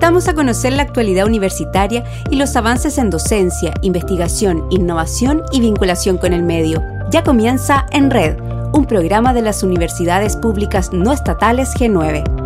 invitamos 0.00 0.28
a 0.28 0.34
conocer 0.34 0.72
la 0.72 0.82
actualidad 0.82 1.26
universitaria 1.26 2.04
y 2.30 2.36
los 2.36 2.56
avances 2.56 2.96
en 2.96 3.10
docencia, 3.10 3.74
investigación, 3.82 4.64
innovación 4.70 5.42
y 5.52 5.60
vinculación 5.60 6.16
con 6.16 6.32
el 6.32 6.42
medio. 6.42 6.82
Ya 7.10 7.22
comienza 7.22 7.84
En 7.90 8.10
Red, 8.10 8.38
un 8.72 8.86
programa 8.86 9.34
de 9.34 9.42
las 9.42 9.62
universidades 9.62 10.36
públicas 10.36 10.90
no 10.90 11.12
estatales 11.12 11.74
G9. 11.74 12.39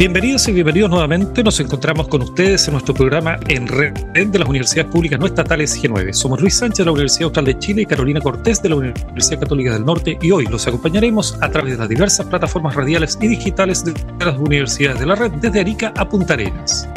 Bienvenidos 0.00 0.48
y 0.48 0.52
bienvenidos 0.52 0.88
nuevamente. 0.88 1.44
Nos 1.44 1.60
encontramos 1.60 2.08
con 2.08 2.22
ustedes 2.22 2.66
en 2.66 2.72
nuestro 2.72 2.94
programa 2.94 3.38
en 3.48 3.68
red 3.68 3.92
de 4.14 4.38
las 4.38 4.48
universidades 4.48 4.90
públicas 4.90 5.20
no 5.20 5.26
estatales 5.26 5.78
G9. 5.78 6.14
Somos 6.14 6.40
Luis 6.40 6.54
Sánchez 6.54 6.78
de 6.78 6.84
la 6.86 6.92
Universidad 6.92 7.24
Austral 7.24 7.44
de 7.44 7.58
Chile 7.58 7.82
y 7.82 7.84
Carolina 7.84 8.18
Cortés 8.18 8.62
de 8.62 8.70
la 8.70 8.76
Universidad 8.76 9.40
Católica 9.40 9.74
del 9.74 9.84
Norte 9.84 10.18
y 10.22 10.30
hoy 10.30 10.46
los 10.46 10.66
acompañaremos 10.66 11.36
a 11.42 11.50
través 11.50 11.74
de 11.74 11.80
las 11.80 11.88
diversas 11.90 12.24
plataformas 12.24 12.76
radiales 12.76 13.18
y 13.20 13.28
digitales 13.28 13.84
de 13.84 13.92
las 14.24 14.38
universidades 14.38 15.00
de 15.00 15.04
la 15.04 15.16
red 15.16 15.32
desde 15.32 15.60
Arica 15.60 15.92
a 15.94 16.08
Punta 16.08 16.32
Arenas. 16.32 16.88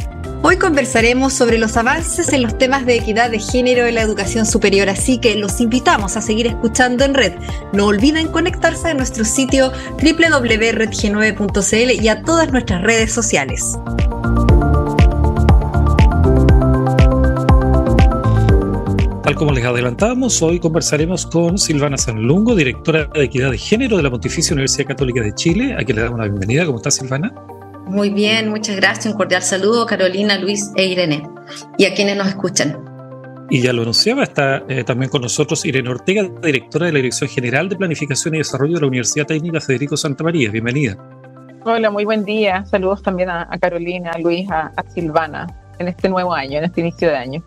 Hoy 0.45 0.57
conversaremos 0.57 1.31
sobre 1.31 1.57
los 1.57 1.77
avances 1.77 2.33
en 2.33 2.41
los 2.41 2.57
temas 2.57 2.85
de 2.85 2.97
equidad 2.97 3.31
de 3.31 3.39
género 3.39 3.87
en 3.87 3.95
la 3.95 4.01
educación 4.01 4.45
superior, 4.45 4.89
así 4.89 5.17
que 5.17 5.35
los 5.35 5.61
invitamos 5.61 6.17
a 6.17 6.21
seguir 6.21 6.47
escuchando 6.47 7.05
en 7.05 7.13
red. 7.13 7.31
No 7.71 7.85
olviden 7.85 8.27
conectarse 8.27 8.89
a 8.89 8.93
nuestro 8.93 9.23
sitio 9.23 9.71
www.redg9.cl 10.01 12.03
y 12.03 12.09
a 12.09 12.23
todas 12.23 12.51
nuestras 12.51 12.81
redes 12.81 13.13
sociales. 13.13 13.77
Tal 19.23 19.35
como 19.35 19.53
les 19.53 19.63
adelantamos, 19.63 20.41
hoy 20.41 20.59
conversaremos 20.59 21.25
con 21.25 21.57
Silvana 21.57 21.97
Sanlungo, 21.97 22.53
directora 22.53 23.05
de 23.05 23.23
Equidad 23.23 23.51
de 23.51 23.57
Género 23.57 23.95
de 23.95 24.03
la 24.03 24.11
Pontificia 24.11 24.53
Universidad 24.53 24.87
Católica 24.87 25.21
de 25.21 25.33
Chile, 25.33 25.73
a 25.79 25.85
quien 25.85 25.95
le 25.95 26.03
damos 26.03 26.19
la 26.19 26.25
bienvenida. 26.25 26.65
¿Cómo 26.65 26.79
está 26.79 26.91
Silvana? 26.91 27.33
Muy 27.85 28.09
bien, 28.09 28.49
muchas 28.49 28.75
gracias. 28.75 29.07
Un 29.07 29.13
cordial 29.13 29.41
saludo 29.41 29.85
Carolina, 29.85 30.37
Luis 30.37 30.71
e 30.75 30.85
Irene 30.85 31.27
y 31.77 31.85
a 31.85 31.93
quienes 31.93 32.17
nos 32.17 32.27
escuchan. 32.27 32.77
Y 33.49 33.61
ya 33.61 33.73
lo 33.73 33.81
anunciaba, 33.81 34.23
está 34.23 34.63
eh, 34.67 34.83
también 34.83 35.11
con 35.11 35.21
nosotros 35.21 35.65
Irene 35.65 35.89
Ortega, 35.89 36.23
directora 36.41 36.87
de 36.87 36.93
la 36.93 36.97
Dirección 36.97 37.29
General 37.29 37.69
de 37.69 37.75
Planificación 37.75 38.35
y 38.35 38.39
Desarrollo 38.39 38.75
de 38.75 38.81
la 38.81 38.87
Universidad 38.87 39.27
Técnica 39.27 39.59
Federico 39.59 39.97
Santa 39.97 40.23
María. 40.23 40.49
Bienvenida. 40.49 40.97
Hola, 41.65 41.91
muy 41.91 42.05
buen 42.05 42.25
día. 42.25 42.65
Saludos 42.65 43.03
también 43.03 43.29
a, 43.29 43.47
Carolina, 43.59 44.11
a 44.11 44.19
Luis, 44.19 44.49
a 44.49 44.71
Silvana 44.93 45.47
en 45.79 45.87
este 45.87 46.09
nuevo 46.09 46.33
año, 46.33 46.57
en 46.57 46.65
este 46.65 46.81
inicio 46.81 47.09
de 47.09 47.15
año. 47.15 47.43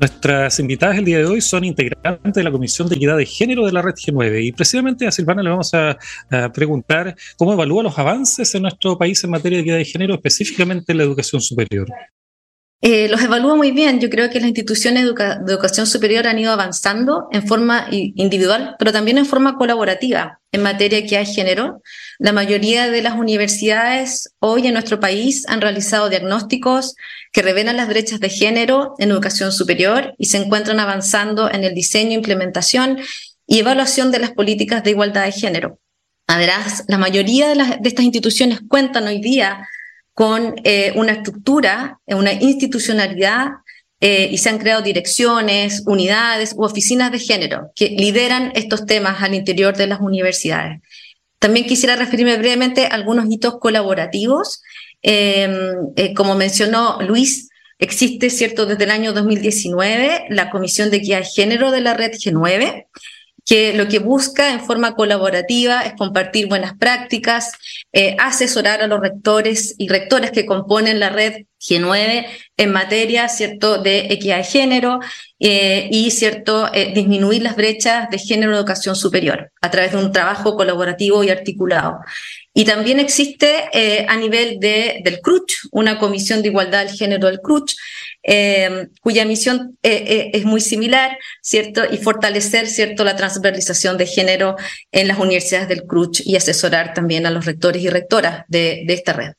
Nuestras 0.00 0.60
invitadas 0.60 0.96
el 0.96 1.04
día 1.04 1.18
de 1.18 1.24
hoy 1.24 1.40
son 1.40 1.64
integrantes 1.64 2.32
de 2.32 2.44
la 2.44 2.52
Comisión 2.52 2.88
de 2.88 2.94
Equidad 2.94 3.16
de 3.16 3.26
Género 3.26 3.66
de 3.66 3.72
la 3.72 3.82
Red 3.82 3.94
G9 3.94 4.44
y 4.44 4.52
precisamente 4.52 5.08
a 5.08 5.10
Silvana 5.10 5.42
le 5.42 5.50
vamos 5.50 5.74
a, 5.74 5.98
preguntar 6.54 7.16
cómo 7.36 7.52
evalúa 7.52 7.82
los 7.82 7.98
avances 7.98 8.54
en 8.54 8.62
nuestro 8.62 8.96
país 8.96 9.22
en 9.24 9.30
materia 9.30 9.58
de 9.58 9.62
equidad 9.62 9.76
de 9.78 9.84
género, 9.84 10.14
específicamente 10.14 10.92
en 10.92 10.98
la 10.98 11.04
educación 11.04 11.40
superior. 11.40 11.88
Eh, 12.80 13.08
los 13.08 13.20
evalúo 13.20 13.56
muy 13.56 13.72
bien. 13.72 13.98
Yo 13.98 14.08
creo 14.08 14.30
que 14.30 14.38
las 14.38 14.48
instituciones 14.48 15.04
de, 15.04 15.10
educación 15.48 15.86
superior 15.86 16.28
han 16.28 16.38
ido 16.38 16.52
avanzando 16.52 17.28
en 17.32 17.46
forma 17.46 17.88
individual, 17.90 18.76
pero 18.78 18.92
también 18.92 19.18
en 19.18 19.26
forma 19.26 19.56
colaborativa 19.56 20.40
en 20.52 20.62
materia 20.62 20.98
equidad 20.98 21.20
de 21.20 21.26
género. 21.26 21.82
La 22.18 22.32
mayoría 22.32 22.88
de 22.88 23.02
las 23.02 23.14
universidades 23.14 24.32
hoy 24.38 24.66
en 24.66 24.74
nuestro 24.74 25.00
país 25.00 25.44
han 25.48 25.60
realizado 25.60 26.08
diagnósticos 26.08 26.94
que 27.32 27.42
revelan 27.42 27.76
las 27.76 27.88
brechas 27.88 28.20
de 28.20 28.30
género 28.30 28.94
en 28.98 29.10
educación 29.10 29.50
superior 29.50 30.14
y 30.16 30.26
se 30.26 30.38
encuentran 30.38 30.78
avanzando 30.78 31.50
en 31.50 31.64
el 31.64 31.74
diseño, 31.74 32.12
implementación 32.12 32.98
y 33.46 33.58
evaluación 33.58 34.12
de 34.12 34.20
las 34.20 34.30
políticas 34.30 34.84
de 34.84 34.90
igualdad 34.90 35.24
de 35.24 35.32
género. 35.32 35.80
Además, 36.28 36.84
la 36.88 36.98
mayoría 36.98 37.48
de, 37.48 37.88
estas 37.88 38.04
instituciones 38.04 38.60
cuentan 38.68 39.06
hoy 39.06 39.18
día 39.20 39.66
con 40.18 40.56
eh, 40.64 40.92
una 40.96 41.12
estructura, 41.12 42.00
una 42.06 42.32
institucionalidad 42.32 43.50
eh, 44.00 44.28
y 44.32 44.38
se 44.38 44.48
han 44.48 44.58
creado 44.58 44.82
direcciones, 44.82 45.84
unidades 45.86 46.54
u 46.56 46.64
oficinas 46.64 47.12
de 47.12 47.20
género 47.20 47.70
que 47.76 47.90
lideran 47.90 48.50
estos 48.56 48.84
temas 48.84 49.22
al 49.22 49.34
interior 49.34 49.76
de 49.76 49.86
las 49.86 50.00
universidades. 50.00 50.80
También 51.38 51.66
quisiera 51.66 51.94
referirme 51.94 52.36
brevemente 52.36 52.86
a 52.86 52.94
algunos 52.94 53.26
hitos 53.30 53.58
colaborativos 53.60 54.60
Em, 55.02 55.92
eh, 55.96 56.14
como 56.14 56.34
mencionó 56.34 56.98
Luis, 57.02 57.48
existe, 57.78 58.30
¿cierto?, 58.30 58.66
desde 58.66 58.84
el 58.84 58.90
año 58.90 59.12
2019 59.12 60.26
la 60.30 60.50
Comisión 60.50 60.90
de 60.90 60.96
Equidad 60.96 61.20
de 61.20 61.26
Género 61.26 61.70
de 61.70 61.80
la 61.80 61.94
Red 61.94 62.12
G9, 62.12 62.86
que 63.48 63.72
lo 63.72 63.88
que 63.88 63.98
busca 63.98 64.52
en 64.52 64.60
forma 64.60 64.94
colaborativa 64.94 65.80
es 65.80 65.94
compartir 65.94 66.48
buenas 66.48 66.74
prácticas, 66.76 67.52
eh, 67.94 68.14
asesorar 68.18 68.82
a 68.82 68.86
los 68.86 69.00
rectores 69.00 69.74
y 69.78 69.88
rectores 69.88 70.32
que 70.32 70.44
componen 70.44 71.00
la 71.00 71.08
red 71.08 71.46
G9 71.58 72.26
en 72.58 72.70
materia 72.70 73.26
cierto 73.30 73.78
de 73.78 74.00
equidad 74.10 74.36
de 74.36 74.44
género 74.44 75.00
eh, 75.40 75.88
y 75.90 76.10
cierto 76.10 76.70
disminuir 76.94 77.42
las 77.42 77.56
brechas 77.56 78.10
de 78.10 78.18
género 78.18 78.52
en 78.52 78.58
educación 78.58 78.94
superior 78.94 79.50
a 79.62 79.70
través 79.70 79.92
de 79.92 79.98
un 79.98 80.12
trabajo 80.12 80.54
colaborativo 80.54 81.24
y 81.24 81.30
articulado. 81.30 82.00
Y 82.58 82.64
también 82.64 82.98
existe 82.98 83.68
eh, 83.72 84.04
a 84.08 84.16
nivel 84.16 84.58
de, 84.58 85.00
del 85.04 85.20
CRUCH, 85.20 85.68
una 85.70 85.96
comisión 86.00 86.42
de 86.42 86.48
igualdad 86.48 86.86
del 86.86 86.96
género 86.96 87.28
del 87.28 87.40
CRUCH, 87.40 87.76
eh, 88.30 88.88
cuya 89.00 89.24
misión 89.24 89.78
eh, 89.82 90.30
es 90.34 90.44
muy 90.44 90.60
similar, 90.60 91.16
¿cierto? 91.40 91.82
Y 91.90 91.96
fortalecer, 91.96 92.68
¿cierto?, 92.68 93.02
la 93.04 93.16
transversalización 93.16 93.96
de 93.96 94.06
género 94.06 94.56
en 94.92 95.08
las 95.08 95.18
universidades 95.18 95.68
del 95.68 95.84
CRUCH 95.84 96.26
y 96.26 96.36
asesorar 96.36 96.92
también 96.92 97.24
a 97.24 97.30
los 97.30 97.46
rectores 97.46 97.82
y 97.82 97.88
rectoras 97.88 98.44
de, 98.48 98.84
de 98.86 98.94
esta 98.94 99.14
red. 99.14 99.32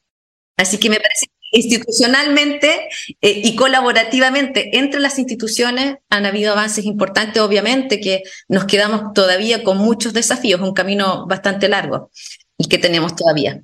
Así 0.57 0.77
que 0.79 0.89
me 0.89 0.97
parece 0.97 1.27
que 1.27 1.39
institucionalmente 1.51 2.89
y 3.21 3.55
colaborativamente 3.55 4.77
entre 4.77 4.99
las 4.99 5.17
instituciones 5.19 5.95
han 6.09 6.25
habido 6.25 6.51
avances 6.51 6.85
importantes, 6.85 7.41
obviamente 7.41 7.99
que 7.99 8.23
nos 8.47 8.65
quedamos 8.65 9.13
todavía 9.13 9.63
con 9.63 9.77
muchos 9.77 10.13
desafíos, 10.13 10.61
un 10.61 10.73
camino 10.73 11.25
bastante 11.27 11.69
largo 11.69 12.11
y 12.57 12.67
que 12.67 12.77
tenemos 12.77 13.15
todavía. 13.15 13.61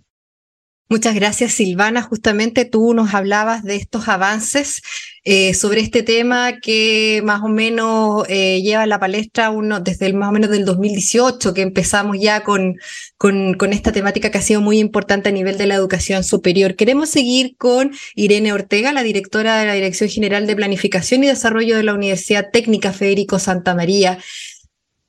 Muchas 0.87 1.15
gracias, 1.15 1.53
Silvana. 1.53 2.03
Justamente 2.03 2.63
tú 2.63 2.93
nos 2.93 3.15
hablabas 3.15 3.63
de 3.63 3.75
estos 3.75 4.07
avances 4.07 4.83
eh, 5.23 5.55
sobre 5.55 5.81
este 5.81 6.03
tema 6.03 6.59
que 6.59 7.23
más 7.25 7.41
o 7.41 7.47
menos 7.47 8.23
eh, 8.29 8.61
lleva 8.61 8.85
la 8.85 8.99
palestra 8.99 9.51
desde 9.81 10.13
más 10.13 10.29
o 10.29 10.31
menos 10.31 10.51
del 10.51 10.63
2018, 10.63 11.55
que 11.55 11.63
empezamos 11.63 12.17
ya 12.19 12.43
con, 12.43 12.77
esta 13.71 13.91
temática 13.91 14.29
que 14.29 14.37
ha 14.37 14.43
sido 14.43 14.61
muy 14.61 14.77
importante 14.77 15.29
a 15.29 15.31
nivel 15.31 15.57
de 15.57 15.65
la 15.65 15.73
educación 15.73 16.23
superior. 16.23 16.75
Queremos 16.75 17.09
seguir 17.09 17.55
con 17.57 17.91
Irene 18.13 18.53
Ortega, 18.53 18.93
la 18.93 19.01
directora 19.01 19.57
de 19.57 19.65
la 19.65 19.73
Dirección 19.73 20.07
General 20.11 20.45
de 20.45 20.55
Planificación 20.55 21.23
y 21.23 21.27
Desarrollo 21.27 21.77
de 21.77 21.83
la 21.83 21.95
Universidad 21.95 22.51
Técnica 22.53 22.93
Federico 22.93 23.39
Santa 23.39 23.73
María. 23.73 24.19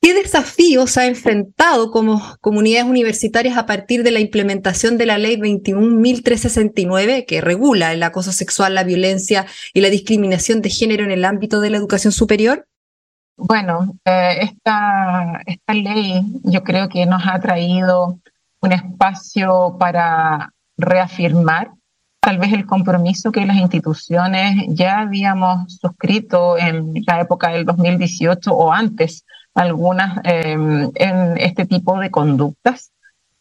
¿Qué 0.00 0.14
desafíos 0.14 0.96
ha 0.98 1.06
enfrentado 1.06 1.90
como 1.90 2.22
comunidades 2.40 2.88
universitarias 2.88 3.56
a 3.56 3.66
partir 3.66 4.02
de 4.02 4.12
la 4.12 4.20
implementación 4.20 4.98
de 4.98 5.06
la 5.06 5.18
ley 5.18 5.36
21.369 5.36 7.24
que 7.26 7.40
regula 7.40 7.92
el 7.92 8.02
acoso 8.02 8.30
sexual, 8.32 8.74
la 8.74 8.84
violencia 8.84 9.46
y 9.74 9.80
la 9.80 9.90
discriminación 9.90 10.62
de 10.62 10.70
género 10.70 11.04
en 11.04 11.10
el 11.10 11.24
ámbito 11.24 11.60
de 11.60 11.70
la 11.70 11.78
educación 11.78 12.12
superior? 12.12 12.68
Bueno, 13.36 13.96
eh, 14.04 14.38
esta, 14.42 15.42
esta 15.44 15.74
ley 15.74 16.22
yo 16.44 16.62
creo 16.62 16.88
que 16.88 17.04
nos 17.04 17.22
ha 17.26 17.40
traído 17.40 18.20
un 18.60 18.72
espacio 18.72 19.76
para 19.78 20.52
reafirmar 20.76 21.70
tal 22.20 22.38
vez 22.38 22.52
el 22.52 22.66
compromiso 22.66 23.30
que 23.30 23.46
las 23.46 23.56
instituciones 23.56 24.64
ya 24.68 25.00
habíamos 25.00 25.78
suscrito 25.80 26.58
en 26.58 26.92
la 27.06 27.20
época 27.20 27.50
del 27.50 27.64
2018 27.64 28.52
o 28.52 28.72
antes 28.72 29.24
algunas 29.56 30.20
em, 30.24 30.90
en 30.94 31.36
este 31.38 31.66
tipo 31.66 31.98
de 31.98 32.10
conductas. 32.10 32.92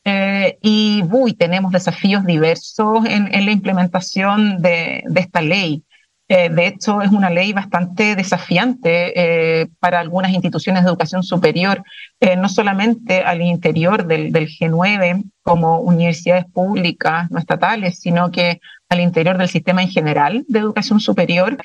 Eh, 0.06 0.58
y 0.62 1.04
uy, 1.12 1.34
tenemos 1.34 1.72
desafíos 1.72 2.26
diversos 2.26 3.06
en, 3.06 3.46
la 3.46 3.52
implementación 3.52 4.62
de, 4.62 5.04
esta 5.16 5.42
ley. 5.42 5.84
Eh, 6.28 6.50
de 6.50 6.68
hecho, 6.68 7.02
es 7.02 7.12
una 7.12 7.30
ley 7.30 7.54
bastante 7.54 8.16
desafiante 8.16 9.14
eh, 9.16 9.68
para 9.80 10.00
algunas 10.00 10.32
instituciones 10.32 10.84
de 10.84 10.90
educación 10.90 11.22
superior, 11.22 11.84
no 12.38 12.50
solamente 12.50 13.22
al 13.22 13.42
interior 13.42 14.08
del, 14.08 14.32
del, 14.32 14.48
G9 14.48 15.24
como 15.44 15.80
universidades 15.80 16.46
públicas 16.46 17.30
no 17.30 17.40
estatales, 17.40 18.00
sino 18.00 18.32
que 18.32 18.60
al 18.90 19.02
interior 19.02 19.38
del 19.38 19.50
sistema 19.50 19.82
en 19.82 19.90
general 19.90 20.46
de 20.48 20.60
educación 20.60 21.00
superior 21.00 21.58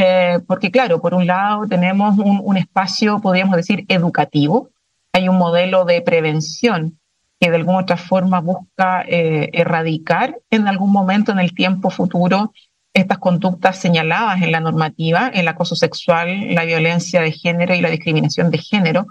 eh, 0.00 0.38
porque 0.46 0.70
claro, 0.70 1.00
por 1.00 1.12
un 1.12 1.26
lado 1.26 1.66
tenemos 1.66 2.16
un, 2.18 2.56
espacio, 2.56 3.18
podríamos 3.20 3.56
decir, 3.56 3.84
educativo, 3.88 4.70
hay 5.12 5.28
un 5.28 5.36
modelo 5.36 5.84
de 5.84 6.00
prevención 6.02 7.00
que 7.40 7.50
de 7.50 7.56
alguna 7.56 7.78
otra 7.78 7.96
forma 7.96 8.38
busca 8.40 9.02
eh, 9.08 9.50
erradicar 9.52 10.38
en 10.50 10.68
algún 10.68 10.92
momento 10.92 11.32
en 11.32 11.40
el 11.40 11.52
tiempo 11.52 11.90
futuro 11.90 12.52
estas 12.94 13.18
conductas 13.18 13.78
señaladas 13.78 14.40
en 14.40 14.52
la 14.52 14.60
normativa, 14.60 15.32
el 15.34 15.48
acoso 15.48 15.74
sexual, 15.74 16.54
la 16.54 16.64
violencia 16.64 17.20
de 17.20 17.32
género 17.32 17.74
y 17.74 17.80
la 17.80 17.90
discriminación 17.90 18.52
de 18.52 18.58
género. 18.58 19.06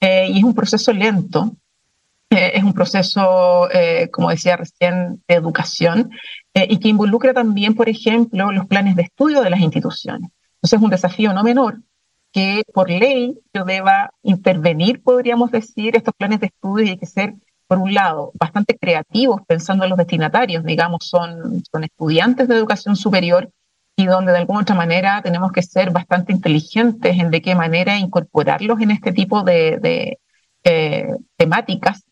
Eh, 0.00 0.28
y 0.30 0.38
es 0.38 0.44
un 0.44 0.54
proceso 0.54 0.94
lento, 0.94 1.52
es 2.30 2.62
un 2.62 2.72
proceso, 2.72 3.68
como 4.12 4.30
decía 4.30 4.56
recién, 4.56 5.22
de 5.26 5.34
educación 5.34 6.10
y 6.54 6.78
que 6.78 6.88
involucra 6.88 7.34
también, 7.34 7.74
por 7.74 7.88
ejemplo, 7.88 8.52
los 8.52 8.66
planes 8.66 8.96
de 8.96 9.02
estudio 9.02 9.42
de 9.42 9.50
las 9.50 9.60
instituciones. 9.60 10.30
Entonces 10.54 10.78
es 10.78 10.82
un 10.82 10.90
desafío 10.90 11.32
no 11.32 11.42
menor 11.42 11.80
que 12.32 12.62
por 12.72 12.88
ley 12.88 13.38
yo 13.52 13.64
deba 13.64 14.12
intervenir, 14.22 15.02
podríamos 15.02 15.50
decir, 15.50 15.96
estos 15.96 16.14
planes 16.14 16.40
de 16.40 16.46
estudio 16.46 16.86
y 16.86 16.90
hay 16.90 16.98
que 16.98 17.06
ser 17.06 17.34
por 17.66 17.78
un 17.78 17.94
lado, 17.94 18.32
bastante 18.34 18.76
creativos 18.76 19.42
pensando 19.46 19.84
en 19.84 19.90
los 19.90 19.98
destinatarios, 19.98 20.64
digamos, 20.64 21.06
son, 21.06 21.62
son 21.70 21.84
estudiantes 21.84 22.48
de 22.48 22.56
educación 22.56 22.96
superior 22.96 23.48
y 23.94 24.06
donde 24.06 24.32
de 24.32 24.38
alguna 24.38 24.62
otra 24.62 24.74
manera 24.74 25.22
tenemos 25.22 25.52
que 25.52 25.62
ser 25.62 25.92
bastante 25.92 26.32
inteligentes 26.32 27.16
en 27.16 27.30
de 27.30 27.40
qué 27.40 27.54
manera 27.54 27.96
incorporarlos 27.96 28.80
en 28.80 28.90
este 28.90 29.12
tipo 29.12 29.44
de, 29.44 30.18
eh, 30.64 31.08
temáticas, 31.36 32.02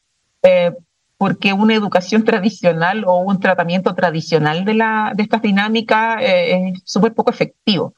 eh, 0.43 0.73
porque 1.17 1.53
una 1.53 1.75
educación 1.75 2.25
tradicional 2.25 3.05
o 3.05 3.19
un 3.19 3.41
tratamiento 3.41 3.95
tradicional 3.95 4.65
de, 4.65 4.75
la, 4.75 5.13
de 5.17 5.25
estas 5.25 5.43
dinámicas 5.43 6.19
eh, 6.23 6.73
es 6.75 6.83
súper 6.85 7.13
poco 7.13 7.31
efectivo. 7.31 7.95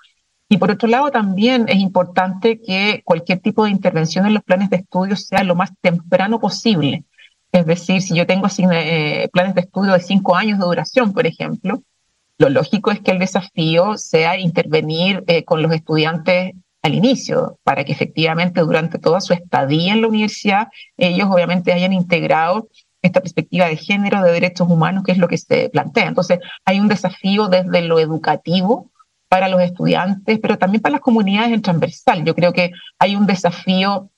Y 0.48 0.56
por 0.56 0.70
otro 0.70 0.88
lado, 0.88 1.10
también 1.10 1.66
es 1.69 1.76
importante 1.76 2.60
que 2.60 3.02
cualquier 3.04 3.40
tipo 3.40 3.64
de 3.64 3.70
intervención 3.70 4.26
en 4.26 4.34
los 4.34 4.42
planes 4.42 4.70
de 4.70 4.78
estudio 4.78 5.16
sea 5.16 5.44
lo 5.44 5.54
más 5.54 5.70
temprano 5.81 6.40
posible. 6.40 7.04
Es 7.52 7.66
decir, 7.66 8.00
si 8.00 8.14
yo 8.16 8.26
tengo 8.26 8.48
eh, 8.58 9.28
planes 9.32 9.54
de 9.54 9.60
estudio 9.60 9.93
de 9.93 10.00
cinco 10.00 10.34
años 10.34 10.58
de 10.58 10.64
duración, 10.64 11.12
por 11.12 11.26
ejemplo, 11.26 11.82
lo 12.38 12.48
lógico 12.48 12.90
es 12.90 13.00
que 13.00 13.10
el 13.10 13.19
desafío 13.19 13.98
sea 13.98 14.38
intervenir 14.38 15.25
con 15.44 15.62
los 15.62 15.72
estudiantes 15.72 16.54
al 16.82 16.94
inicio, 16.94 17.59
para 17.62 17.85
que 17.85 17.93
efectivamente 17.93 18.61
durante 18.61 18.99
toda 18.99 19.21
su 19.21 19.32
estadía 19.32 19.93
en 19.93 20.03
la 20.03 20.09
universidad 20.09 20.69
ellos 20.97 21.29
obviamente 21.31 21.73
hayan 21.73 21.93
integrado 21.93 22.69
esta 23.03 23.21
perspectiva 23.21 23.67
de 23.67 23.77
género, 23.77 24.23
de 24.23 24.32
derechos 24.32 24.69
humanos, 24.69 25.05
que 25.05 25.12
es 25.12 25.19
lo 25.19 25.29
que 25.29 25.38
se 25.38 25.71
plantea. 25.71 26.06
Entonces, 26.06 26.38
hay 26.65 26.81
un 26.81 26.88
desafío 26.88 27.49
desde 27.49 27.82
lo 27.82 27.99
educativo 27.99 28.91
para 29.29 29.49
los 29.49 29.62
estudiantes, 29.62 30.38
pero 30.41 30.59
también 30.59 30.82
para 30.82 30.94
las 30.94 31.00
comunidades 31.00 31.53
en 31.53 31.62
transversal. 31.62 32.25
Yo 32.25 32.35
creo 32.35 32.53
que 32.53 32.73
hay 32.99 33.17
un 33.17 33.27
desafío 33.27 34.11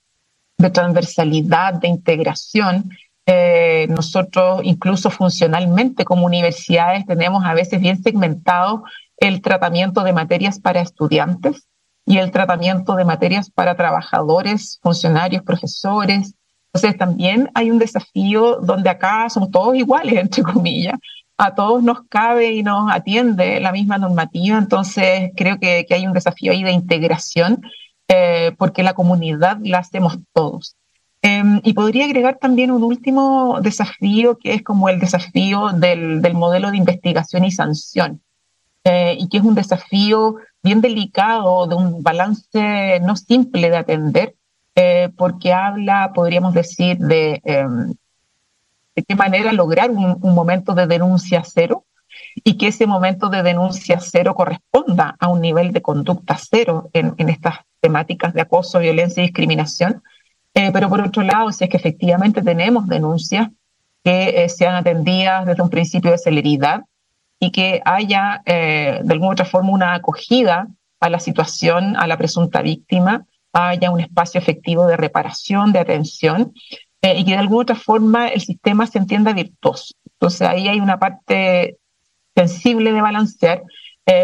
de 0.59 0.71
transversalidad, 0.71 1.75
de 1.75 1.89
integración, 1.89 2.91
eh, 3.27 3.87
nosotros 3.89 4.63
incluso 4.65 5.09
funcionalmente 5.11 6.05
como 6.05 6.27
universidades 6.27 7.07
tenemos 7.07 7.45
a 7.45 7.55
veces 7.55 7.81
bien 7.81 8.03
segmentado 8.03 8.83
el 9.17 9.41
tratamiento 9.43 10.03
de 10.03 10.13
materias 10.13 10.59
para 10.59 10.81
estudiantes 10.81 11.69
y 12.05 12.19
el 12.19 12.31
tratamiento 12.31 12.95
de 12.97 13.05
materias 13.05 13.51
para 13.51 13.77
trabajadores, 13.77 14.79
funcionarios, 14.83 15.43
profesores. 15.43 16.35
Entonces 16.73 16.99
también 16.99 17.51
hay 17.55 17.71
un 17.71 17.79
desafío 17.79 18.57
donde 18.57 18.91
acá 18.91 19.29
somos 19.29 19.51
todos 19.51 19.75
iguales, 19.77 20.15
entre 20.21 20.43
comillas, 20.43 20.99
a 21.39 21.55
todos 21.55 21.83
nos 21.83 22.03
cabe 22.09 22.53
y 22.53 22.63
nos 22.63 22.91
atiende 22.93 23.59
la 23.61 23.73
misma 23.73 23.99
normativa, 23.99 24.59
entonces 24.59 25.33
creo 25.37 25.59
que, 25.59 25.87
hay 25.91 26.07
un 26.07 26.13
desafío 26.13 26.53
ahí 26.53 26.63
de 26.63 26.71
integración 26.73 27.63
eh, 28.09 28.53
porque 28.59 28.83
la 28.83 28.95
comunidad 28.95 29.59
la 29.63 29.79
hacemos 29.79 30.19
todos. 30.33 30.77
Em, 31.23 31.61
y 31.65 31.73
podría 31.73 32.05
agregar 32.05 32.39
también 32.39 32.71
un 32.71 32.83
último 32.83 33.61
desafío, 33.61 34.39
que 34.39 34.55
es 34.55 34.63
como 34.63 34.89
el 34.89 34.99
desafío 34.99 35.69
del, 35.69 36.21
del 36.21 36.35
modelo 36.35 36.71
de 36.71 36.77
investigación 36.77 37.45
y 37.45 37.53
sanción, 37.53 38.21
eh, 38.85 39.17
y 39.19 39.29
que 39.29 39.39
es 39.39 39.45
un 39.45 39.55
desafío 39.55 40.37
bien 40.63 40.81
delicado, 40.81 41.67
de 41.67 41.75
un 41.75 42.03
balance 42.03 43.01
no 43.01 43.17
simple 43.17 43.71
de 43.71 43.77
atender, 43.77 44.35
eh, 44.75 45.11
porque 45.17 45.53
habla, 45.53 46.13
podríamos 46.15 46.55
decir, 46.55 46.99
de, 46.99 47.41
em, 47.45 47.95
de 48.95 49.03
qué 49.03 49.15
manera 49.15 49.53
lograr 49.53 49.91
un, 49.91 50.19
momento 50.35 50.75
de 50.75 50.87
denuncia 50.87 51.43
cero 51.45 51.85
y 52.45 52.57
que 52.57 52.69
ese 52.69 52.87
momento 52.87 53.29
de 53.29 53.43
denuncia 53.43 53.99
cero 54.01 54.35
corresponda 54.35 55.17
a 55.19 55.29
un 55.29 55.41
nivel 55.41 55.73
de 55.73 55.83
conducta 55.83 56.39
cero 56.39 56.91
en, 56.93 57.15
en 57.19 57.29
estas 57.29 57.61
temáticas 57.81 58.33
de 58.33 58.43
acoso, 58.43 58.79
violencia 58.79 59.23
y 59.23 59.27
discriminación. 59.27 60.03
Eh, 60.55 60.71
pero 60.73 60.89
por 60.89 61.01
otro 61.01 61.23
lado, 61.23 61.51
si 61.53 61.65
es 61.65 61.71
que 61.71 61.77
efectivamente 61.77 62.43
tenemos 62.43 62.87
denuncias 62.87 63.49
que 64.05 64.45
eh, 64.45 64.49
sean 64.49 64.75
atendidas 64.75 65.47
desde 65.47 65.63
un 65.63 65.71
principio 65.71 66.11
de 66.11 66.19
celeridad 66.19 66.83
y 67.43 67.51
que 67.51 67.83
haya 67.85 68.41
eh, 68.47 69.01
de 69.03 69.13
alguna 69.13 69.33
otra 69.33 69.45
forma 69.45 69.73
una 69.73 69.95
acogida 69.95 70.69
a 71.01 71.11
la 71.11 71.19
situación, 71.19 71.97
a 71.97 72.07
la 72.07 72.17
presunta 72.17 72.63
víctima, 72.63 73.27
haya 73.53 73.91
un 73.91 73.99
espacio 73.99 74.39
efectivo 74.39 74.87
de 74.87 74.97
reparación, 74.97 75.73
de 75.73 75.81
atención 75.81 76.53
y 77.03 77.25
que 77.25 77.33
de 77.33 77.39
alguna 77.39 77.63
otra 77.63 77.75
forma 77.75 78.29
el 78.29 78.41
sistema 78.41 78.87
se 78.87 78.99
entienda 78.99 79.33
virtuoso. 79.33 79.93
Entonces 80.13 80.43
ahí 80.43 80.69
hay 80.69 80.79
una 80.79 81.01
parte 81.01 81.79
sensible 82.37 82.93
de 82.93 83.01
balancear, 83.01 83.65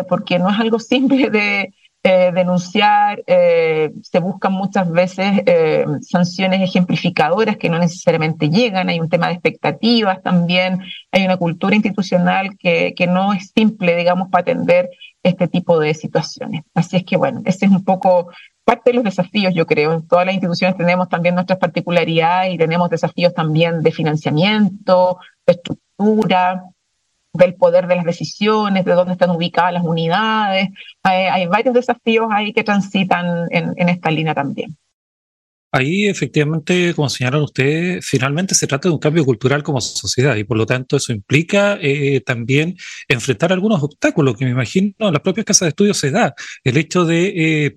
porque 0.08 0.38
no 0.38 0.48
es 0.48 0.60
algo 0.60 0.78
simple 0.78 1.28
de 1.28 1.74
eh, 2.04 2.30
denunciar, 2.32 3.22
eh, 3.26 3.90
se 4.02 4.20
buscan 4.20 4.52
muchas 4.52 4.90
veces 4.90 5.42
eh, 5.46 5.84
sanciones 6.00 6.60
ejemplificadoras 6.60 7.56
que 7.56 7.68
no 7.68 7.78
necesariamente 7.78 8.48
llegan, 8.48 8.88
hay 8.88 9.00
un 9.00 9.08
tema 9.08 9.26
de 9.26 9.34
expectativas 9.34 10.22
también, 10.22 10.80
hay 11.10 11.24
una 11.24 11.36
cultura 11.36 11.74
institucional 11.74 12.56
que, 12.56 12.94
que 12.96 13.06
no 13.08 13.32
es 13.32 13.50
simple, 13.54 13.96
digamos, 13.96 14.28
para 14.30 14.42
atender 14.42 14.90
este 15.22 15.48
tipo 15.48 15.78
de 15.80 15.92
situaciones. 15.94 16.62
Así 16.74 16.96
es 16.96 17.04
que, 17.04 17.16
bueno, 17.16 17.42
ese 17.44 17.66
es 17.66 17.72
un 17.72 17.84
poco 17.84 18.30
parte 18.64 18.90
de 18.90 18.94
los 18.94 19.04
desafíos, 19.04 19.54
yo 19.54 19.66
creo. 19.66 20.02
Todas 20.02 20.26
las 20.26 20.34
instituciones 20.34 20.76
tenemos 20.76 21.08
también 21.08 21.34
nuestras 21.34 21.58
particularidades 21.58 22.54
y 22.54 22.58
tenemos 22.58 22.90
desafíos 22.90 23.34
también 23.34 23.82
de 23.82 23.92
financiamiento, 23.92 25.18
de 25.46 25.54
estructura, 25.54 26.64
del 27.32 27.54
poder 27.54 27.86
de 27.86 27.96
las 27.96 28.04
decisiones, 28.04 28.84
de 28.84 28.92
dónde 28.92 29.12
están 29.12 29.30
ubicadas 29.30 29.72
las 29.72 29.84
unidades. 29.84 30.69
Hay, 31.02 31.46
varios 31.46 31.75
desafíos 31.75 32.28
ahí 32.30 32.52
que 32.52 32.64
transitan 32.64 33.46
en, 33.50 33.88
esta 33.88 34.10
línea 34.10 34.34
también. 34.34 34.76
Ahí 35.70 36.06
efectivamente, 36.06 36.94
como 36.94 37.10
señalaron 37.10 37.44
ustedes, 37.44 38.04
finalmente 38.06 38.54
se 38.54 38.66
trata 38.66 38.88
de 38.88 38.94
un 38.94 39.00
cambio 39.00 39.25
cultural 39.26 39.62
como 39.62 39.82
sociedad 39.82 40.34
y 40.36 40.44
por 40.44 40.56
lo 40.56 40.64
tanto 40.64 40.96
eso 40.96 41.12
implica 41.12 41.78
eh, 41.80 42.22
también 42.22 42.75
enfrentar 43.06 43.52
algunos 43.52 43.82
obstáculos 43.82 44.34
que 44.36 44.46
me 44.46 44.52
imagino 44.52 44.94
en 44.98 45.12
las 45.12 45.20
propias 45.20 45.44
casas 45.44 45.66
de 45.66 45.70
estudio 45.70 45.94
se 45.94 46.10
da. 46.10 46.34
El 46.64 46.76
hecho 46.76 47.04
de... 47.04 47.64
Eh, 47.64 47.76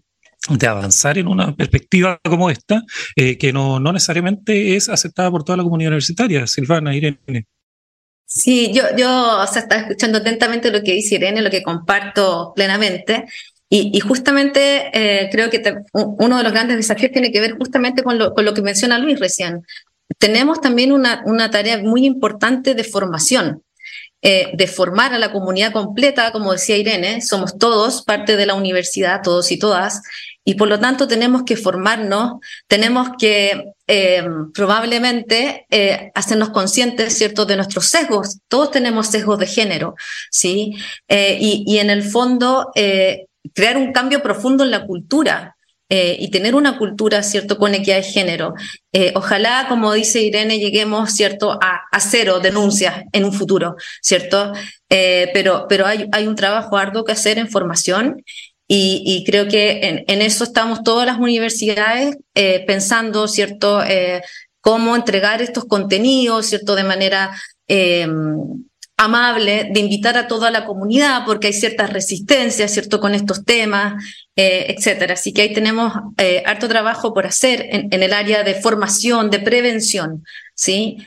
de 0.50 0.66
avanzar 0.66 1.20
en 1.20 1.28
una 1.28 1.56
perspectiva 1.56 2.20
como 2.24 2.50
esta, 2.50 2.82
eh, 3.16 3.38
que 3.38 3.54
no, 3.54 3.80
no 3.80 3.94
necesariamente 3.94 4.76
es 4.76 4.90
aceptada 4.90 5.30
por 5.30 5.44
toda 5.44 5.58
la 5.58 5.64
comunidad 5.64 5.90
universitaria. 5.90 6.48
Silvana, 6.48 6.96
Irene. 6.96 7.46
Sí, 8.34 8.72
yo, 8.74 8.84
yo 8.96 9.42
o 9.42 9.48
sea, 9.48 9.64
estaba 9.64 9.82
escuchando 9.82 10.20
atentamente 10.20 10.72
lo 10.72 10.82
que 10.82 10.94
dice 10.94 11.16
Irene, 11.16 11.42
lo 11.42 11.50
que 11.50 11.62
comparto 11.62 12.54
plenamente. 12.56 13.26
Y, 13.74 14.00
justamente 14.02 14.90
eh, 14.94 15.30
creo 15.32 15.50
que 15.50 15.62
uno 15.94 16.38
de 16.38 16.44
los 16.44 16.52
grandes 16.52 16.78
desafíos 16.78 17.12
tiene 17.12 17.32
que 17.32 17.40
ver 17.40 17.58
justamente 17.58 18.04
con 18.04 18.18
lo, 18.18 18.34
con 18.34 18.44
lo 18.44 18.54
que 18.54 18.62
menciona 18.62 19.00
Luis 19.00 19.20
recién. 19.20 19.66
Tenemos 20.18 20.60
también 20.60 20.92
una, 20.92 21.24
una 21.26 21.50
tarea 21.52 21.78
muy 21.82 22.06
importante 22.06 22.74
de 22.74 22.84
formación, 22.84 23.64
eh, 24.24 24.52
de 24.54 24.68
formar 24.68 25.14
a 25.14 25.20
la 25.20 25.32
comunidad 25.32 25.72
completa, 25.72 26.32
como 26.32 26.52
decía 26.52 26.78
Irene, 26.78 27.22
somos 27.22 27.58
todos 27.58 28.04
parte 28.04 28.36
de 28.36 28.46
la 28.46 28.54
universidad, 28.54 29.22
todos 29.24 29.52
y 29.52 29.58
todas, 29.58 30.04
y 30.46 30.56
por 30.56 30.68
lo 30.68 30.80
tanto 30.80 31.08
tenemos 31.08 31.42
que 31.44 31.56
formarnos, 31.56 32.34
tenemos 32.68 33.10
que 33.18 33.74
eh, 33.88 34.24
probablemente 34.54 35.66
eh, 35.72 36.12
hacernos 36.14 36.50
conscientes, 36.50 37.18
¿cierto?, 37.18 37.46
de 37.46 37.56
nuestros 37.56 37.88
sesgos. 37.88 38.38
Todos 38.48 38.70
tenemos 38.70 39.08
sesgos 39.08 39.40
de 39.40 39.48
género, 39.48 39.96
¿sí? 40.30 40.76
Y, 41.10 41.64
y, 41.66 41.80
en 41.80 41.90
el 41.90 42.04
fondo, 42.04 42.72
crear 43.54 43.78
un 43.78 43.92
cambio 43.92 44.22
profundo 44.22 44.64
en 44.64 44.72
la 44.72 44.86
cultura. 44.86 45.56
Y 45.94 46.32
tener 46.32 46.56
una 46.56 46.78
cultura, 46.78 47.22
¿cierto?, 47.22 47.58
con 47.58 47.76
equidad 47.76 47.98
de 47.98 48.04
género. 48.04 48.54
ojalá, 49.14 49.66
como 49.68 49.92
dice 49.92 50.22
Irene, 50.22 50.58
lleguemos, 50.58 51.12
¿cierto?, 51.12 51.60
a, 51.62 51.82
a 51.92 52.00
cero 52.00 52.40
denuncias 52.40 53.04
en 53.12 53.26
un 53.26 53.34
futuro, 53.34 53.76
¿cierto? 54.02 54.54
pero 54.88 55.66
pero 55.68 55.86
hay, 55.86 56.08
hay 56.12 56.28
un 56.28 56.36
trabajo 56.36 56.78
arduo 56.78 57.04
que 57.04 57.12
hacer 57.12 57.38
en 57.38 57.50
formación 57.50 58.24
y, 58.74 59.24
creo 59.26 59.50
que 59.50 60.06
en, 60.08 60.22
eso 60.22 60.46
estamos 60.46 60.82
todas 60.84 61.06
las 61.06 61.20
universidades 61.20 62.16
eh, 62.36 62.64
pensando, 62.66 63.28
¿cierto?, 63.28 63.84
eh, 63.84 64.22
cómo 64.62 64.96
entregar 64.96 65.42
estos 65.42 65.66
contenidos, 65.66 66.46
¿cierto?, 66.46 66.76
de 66.76 66.86
manera 66.86 67.32
eh, 67.68 68.08
amable, 69.04 69.70
de 69.72 69.80
invitar 69.80 70.18
a 70.18 70.28
toda 70.28 70.52
la 70.52 70.66
comunidad, 70.66 71.24
porque 71.26 71.48
hay 71.48 71.54
ciertas 71.54 71.92
resistencias, 71.92 72.72
¿cierto?, 72.72 73.00
con 73.00 73.16
estos 73.16 73.44
temas, 73.44 74.04
etcétera. 74.36 75.14
Así 75.14 75.34
que 75.34 75.42
ahí 75.42 75.54
tenemos 75.54 75.94
harto 76.46 76.68
trabajo 76.68 77.14
por 77.14 77.26
hacer 77.26 77.68
en, 77.72 78.04
el 78.04 78.14
área 78.14 78.44
de 78.44 78.56
formación, 78.56 79.30
de 79.30 79.40
prevención, 79.40 80.24
¿sí? 80.56 80.98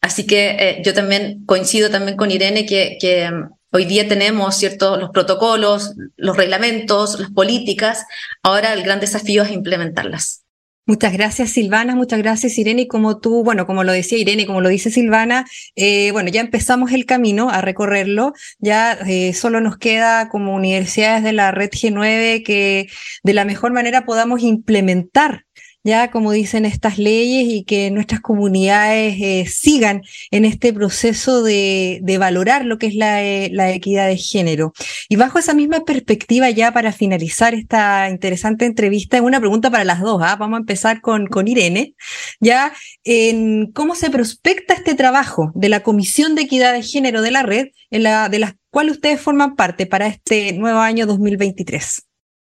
así 0.00 0.26
que 0.26 0.82
yo 0.84 0.92
también 0.92 1.44
coincido 1.46 1.88
también 1.90 2.16
con 2.16 2.30
Irene 2.30 2.66
que, 2.66 2.98
que 3.00 3.30
Hoy 3.74 3.86
día 3.86 4.06
tenemos 4.06 4.54
cierto, 4.54 4.98
los 4.98 5.08
protocolos, 5.10 5.94
los 6.18 6.36
reglamentos, 6.36 7.18
las 7.18 7.30
políticas. 7.30 8.04
Ahora 8.42 8.74
el 8.74 8.82
gran 8.82 9.00
desafío 9.00 9.42
es 9.44 9.50
implementarlas. 9.50 10.41
Muchas 10.84 11.12
gracias, 11.12 11.50
Silvana. 11.50 11.94
Muchas 11.94 12.18
gracias, 12.18 12.58
Irene. 12.58 12.82
Y 12.82 12.88
como 12.88 13.20
tú, 13.20 13.44
bueno, 13.44 13.66
como 13.66 13.84
lo 13.84 13.92
decía 13.92 14.18
Irene, 14.18 14.46
como 14.46 14.60
lo 14.60 14.68
dice 14.68 14.90
Silvana, 14.90 15.46
eh, 15.76 16.10
bueno, 16.10 16.28
ya 16.28 16.40
empezamos 16.40 16.90
el 16.92 17.06
camino 17.06 17.50
a 17.50 17.60
recorrerlo. 17.60 18.32
Ya 18.58 18.94
eh, 19.06 19.32
solo 19.32 19.60
nos 19.60 19.76
queda 19.78 20.28
como 20.28 20.56
universidades 20.56 21.22
de 21.22 21.32
la 21.32 21.52
red 21.52 21.70
G9 21.70 22.42
que 22.44 22.88
de 23.22 23.32
la 23.32 23.44
mejor 23.44 23.72
manera 23.72 24.04
podamos 24.04 24.42
implementar 24.42 25.44
ya 25.84 26.10
como 26.10 26.32
dicen 26.32 26.64
estas 26.64 26.98
leyes 26.98 27.44
y 27.48 27.64
que 27.64 27.90
nuestras 27.90 28.20
comunidades 28.20 29.16
eh, 29.20 29.46
sigan 29.48 30.02
en 30.30 30.44
este 30.44 30.72
proceso 30.72 31.42
de, 31.42 32.00
valorar 32.18 32.64
lo 32.64 32.78
que 32.78 32.86
es 32.86 32.94
eh, 32.94 33.50
la, 33.52 33.72
equidad 33.72 34.06
de 34.06 34.16
género. 34.16 34.72
Y 35.08 35.16
bajo 35.16 35.38
esa 35.38 35.54
misma 35.54 35.84
perspectiva, 35.84 36.50
ya 36.50 36.72
para 36.72 36.92
finalizar 36.92 37.54
esta 37.54 38.08
interesante 38.08 38.64
entrevista, 38.64 39.20
una 39.22 39.40
pregunta 39.40 39.70
para 39.70 39.84
las 39.84 40.00
dos. 40.00 40.22
¿ah? 40.22 40.36
Vamos 40.36 40.58
a 40.58 40.60
empezar 40.60 41.00
con, 41.00 41.26
con 41.26 41.48
Irene, 41.48 41.94
ya 42.40 42.72
en 43.04 43.72
cómo 43.72 43.94
se 43.94 44.10
prospecta 44.10 44.74
este 44.74 44.94
trabajo 44.94 45.50
de 45.54 45.68
la 45.68 45.80
Comisión 45.80 46.34
de 46.34 46.42
Equidad 46.42 46.72
de 46.72 46.82
Género 46.82 47.22
de 47.22 47.30
la 47.30 47.42
red, 47.42 47.68
en 47.90 48.04
la, 48.04 48.28
de 48.28 48.38
las 48.38 48.54
cuales 48.70 48.94
ustedes 48.94 49.20
forman 49.20 49.56
parte 49.56 49.86
para 49.86 50.06
este 50.06 50.52
nuevo 50.52 50.78
año 50.78 51.06
2023. 51.06 52.04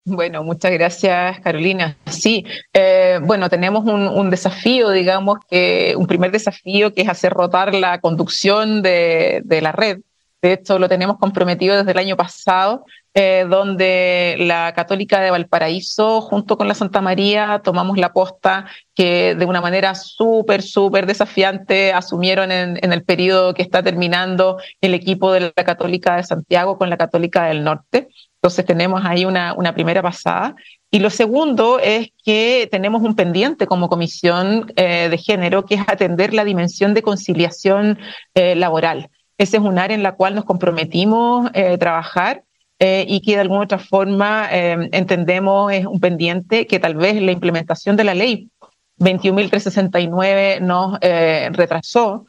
Bueno, 0.05 0.43
muchas 0.43 0.73
gracias, 0.73 1.41
Carolina. 1.41 1.97
Sí, 2.07 2.45
eh, 2.73 3.21
bueno, 3.23 3.51
tenemos 3.51 3.85
un, 3.85 4.31
desafío, 4.31 4.91
digamos, 4.91 5.39
que 5.49 5.95
un 5.97 6.07
primer 6.07 6.31
desafío 6.31 6.95
que 6.95 7.03
es 7.03 7.09
hacer 7.09 7.33
rotar 7.33 7.75
la 7.75 8.01
conducción 8.01 8.83
de, 8.83 9.43
la 9.61 9.73
red. 9.73 10.01
De 10.43 10.55
hecho, 10.55 10.79
lo 10.79 10.89
tenemos 10.89 11.19
comprometido 11.19 11.77
desde 11.77 11.91
el 11.91 11.99
año 11.99 12.17
pasado, 12.17 12.87
eh, 13.13 13.45
donde 13.49 14.37
la 14.39 14.73
Católica 14.73 15.21
de 15.21 15.31
Valparaíso, 15.31 16.23
junto 16.23 16.57
con 16.57 16.67
la 16.67 16.75
Santa 16.75 17.03
María, 17.03 17.61
tomamos 17.63 17.99
la 17.99 18.15
posta 18.15 18.67
que 18.95 19.35
de 19.35 19.45
una 19.45 19.61
manera 19.61 19.95
súper, 19.95 20.63
súper 20.63 21.05
desafiante 21.05 21.93
asumieron 21.93 22.53
en, 22.53 22.93
el 22.93 23.05
periodo 23.05 23.53
que 23.53 23.63
está 23.63 23.83
terminando 23.83 24.59
el 24.81 24.95
equipo 24.95 25.33
de 25.33 25.53
la 25.55 25.65
Católica 25.65 26.17
de 26.17 26.25
Santiago 26.25 26.79
con 26.79 26.89
la 26.89 26.97
Católica 26.97 27.45
del 27.45 27.63
Norte. 27.63 28.09
Entonces 28.37 28.65
tenemos 28.65 29.03
ahí 29.05 29.27
una, 29.27 29.53
una, 29.53 29.75
primera 29.75 30.01
pasada. 30.01 30.55
Y 30.91 31.01
lo 31.01 31.11
segundo 31.11 31.79
es 31.79 32.09
que 32.25 32.67
tenemos 32.71 33.03
un 33.03 33.15
pendiente 33.15 33.67
como 33.67 33.91
comisión 33.91 34.73
eh, 34.77 35.09
de 35.11 35.19
género, 35.19 35.67
que 35.67 35.75
es 35.75 35.83
atender 35.87 36.33
la 36.33 36.45
dimensión 36.45 36.95
de 36.95 37.03
conciliación 37.03 37.99
eh, 38.35 38.55
laboral. 38.55 39.11
Ese 39.41 39.57
es 39.57 39.63
un 39.63 39.79
área 39.79 39.95
en 39.95 40.03
la 40.03 40.17
cual 40.17 40.35
nos 40.35 40.45
comprometimos 40.45 41.47
a 41.47 41.51
eh, 41.55 41.79
trabajar 41.79 42.45
y 42.83 43.21
que 43.21 43.35
de 43.35 43.43
alguna 43.43 43.65
otra 43.65 43.79
forma 43.79 44.49
entendemos 44.51 45.71
es 45.71 45.85
un 45.85 46.01
pendiente 46.01 46.67
que 46.67 46.81
tal 46.81 46.95
vez 46.95 47.21
la 47.21 47.31
implementación 47.31 47.95
de 47.95 48.05
la 48.05 48.15
ley 48.15 48.49
21.369 48.99 50.61
nos 50.61 50.99
retrasó. 51.55 52.25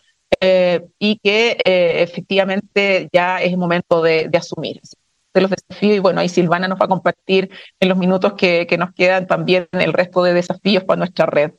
y 1.00 1.20
que 1.24 1.58
efectivamente 1.66 3.08
ya 3.14 3.42
es 3.42 3.54
el 3.54 3.58
momento 3.58 4.02
de, 4.02 4.28
de 4.28 4.38
asumir 4.38 4.82
de 5.34 5.42
los 5.42 5.52
desafíos 5.52 5.98
y 5.98 6.00
bueno, 6.00 6.20
ahí 6.20 6.30
Silvana 6.30 6.68
nos 6.68 6.80
va 6.80 6.86
a 6.86 6.90
compartir 6.90 7.50
en 7.80 7.90
los 7.90 7.98
minutos 7.98 8.34
que, 8.34 8.68
que 8.68 8.78
nos 8.78 8.94
quedan 8.94 9.28
también 9.28 9.68
el 9.72 9.94
resto 9.94 10.24
de 10.24 10.34
desafíos 10.34 10.84
para 10.84 11.00
nuestra 11.00 11.26
red. 11.26 11.52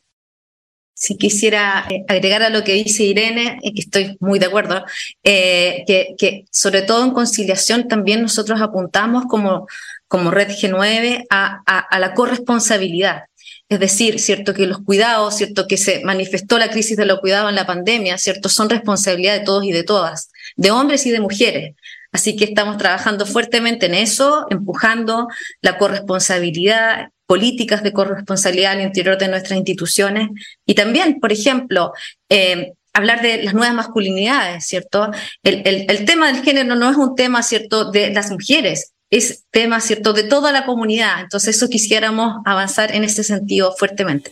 Si 0.94 1.16
quisiera 1.16 1.86
eh, 1.90 2.04
agregar 2.08 2.42
a 2.42 2.50
lo 2.50 2.64
que 2.64 2.74
dice 2.74 3.04
Irene, 3.04 3.58
que 3.62 3.80
estoy 3.80 4.16
muy 4.20 4.38
de 4.38 4.46
acuerdo, 4.46 4.84
eh, 5.24 5.84
que, 5.86 6.44
sobre 6.50 6.82
todo 6.82 7.04
en 7.04 7.12
conciliación 7.12 7.88
también 7.88 8.22
nosotros 8.22 8.60
apuntamos 8.60 9.24
como, 9.28 9.66
como 10.08 10.30
Red 10.30 10.50
G9 10.50 11.24
a, 11.30 11.62
a, 11.66 11.78
a 11.78 11.98
la 11.98 12.14
corresponsabilidad. 12.14 13.24
Es 13.68 13.80
decir, 13.80 14.20
cierto 14.20 14.52
que 14.52 14.66
los 14.66 14.82
cuidados, 14.84 15.36
cierto 15.36 15.66
que 15.66 15.78
se 15.78 16.04
manifestó 16.04 16.58
la 16.58 16.70
crisis 16.70 16.96
de 16.96 17.06
los 17.06 17.20
cuidados 17.20 17.48
en 17.48 17.56
la 17.56 17.66
pandemia, 17.66 18.18
cierto 18.18 18.50
son 18.50 18.68
responsabilidad 18.68 19.32
de 19.38 19.44
todos 19.44 19.64
y 19.64 19.72
de 19.72 19.82
todas, 19.82 20.30
de 20.56 20.70
hombres 20.70 21.06
y 21.06 21.10
de 21.10 21.20
mujeres. 21.20 21.74
Así 22.12 22.36
que 22.36 22.44
estamos 22.44 22.76
trabajando 22.76 23.24
fuertemente 23.24 23.86
en 23.86 23.94
eso, 23.94 24.46
empujando 24.50 25.28
la 25.62 25.78
corresponsabilidad, 25.78 27.08
políticas 27.32 27.82
de 27.82 27.94
corresponsabilidad 27.94 28.72
al 28.72 28.82
interior 28.82 29.16
de 29.16 29.26
nuestras 29.26 29.56
instituciones 29.56 30.28
y 30.66 30.74
también, 30.74 31.18
por 31.18 31.32
ejemplo, 31.32 31.94
eh, 32.28 32.74
hablar 32.92 33.22
de 33.22 33.42
las 33.42 33.54
nuevas 33.54 33.74
masculinidades, 33.74 34.66
¿cierto? 34.66 35.10
El, 35.42 35.62
el, 35.64 36.04
tema 36.04 36.30
del 36.30 36.44
género 36.44 36.74
no 36.74 36.90
es 36.90 36.96
un 36.98 37.14
tema, 37.14 37.42
¿cierto?, 37.42 37.90
de 37.90 38.12
las 38.12 38.30
mujeres, 38.30 38.92
es 39.08 39.44
tema, 39.50 39.80
¿cierto?, 39.80 40.12
de 40.12 40.24
toda 40.24 40.52
la 40.52 40.66
comunidad. 40.66 41.22
Entonces, 41.22 41.56
eso 41.56 41.70
quisiéramos 41.70 42.42
avanzar 42.44 42.94
en 42.94 43.02
ese 43.02 43.24
sentido 43.24 43.74
fuertemente. 43.78 44.30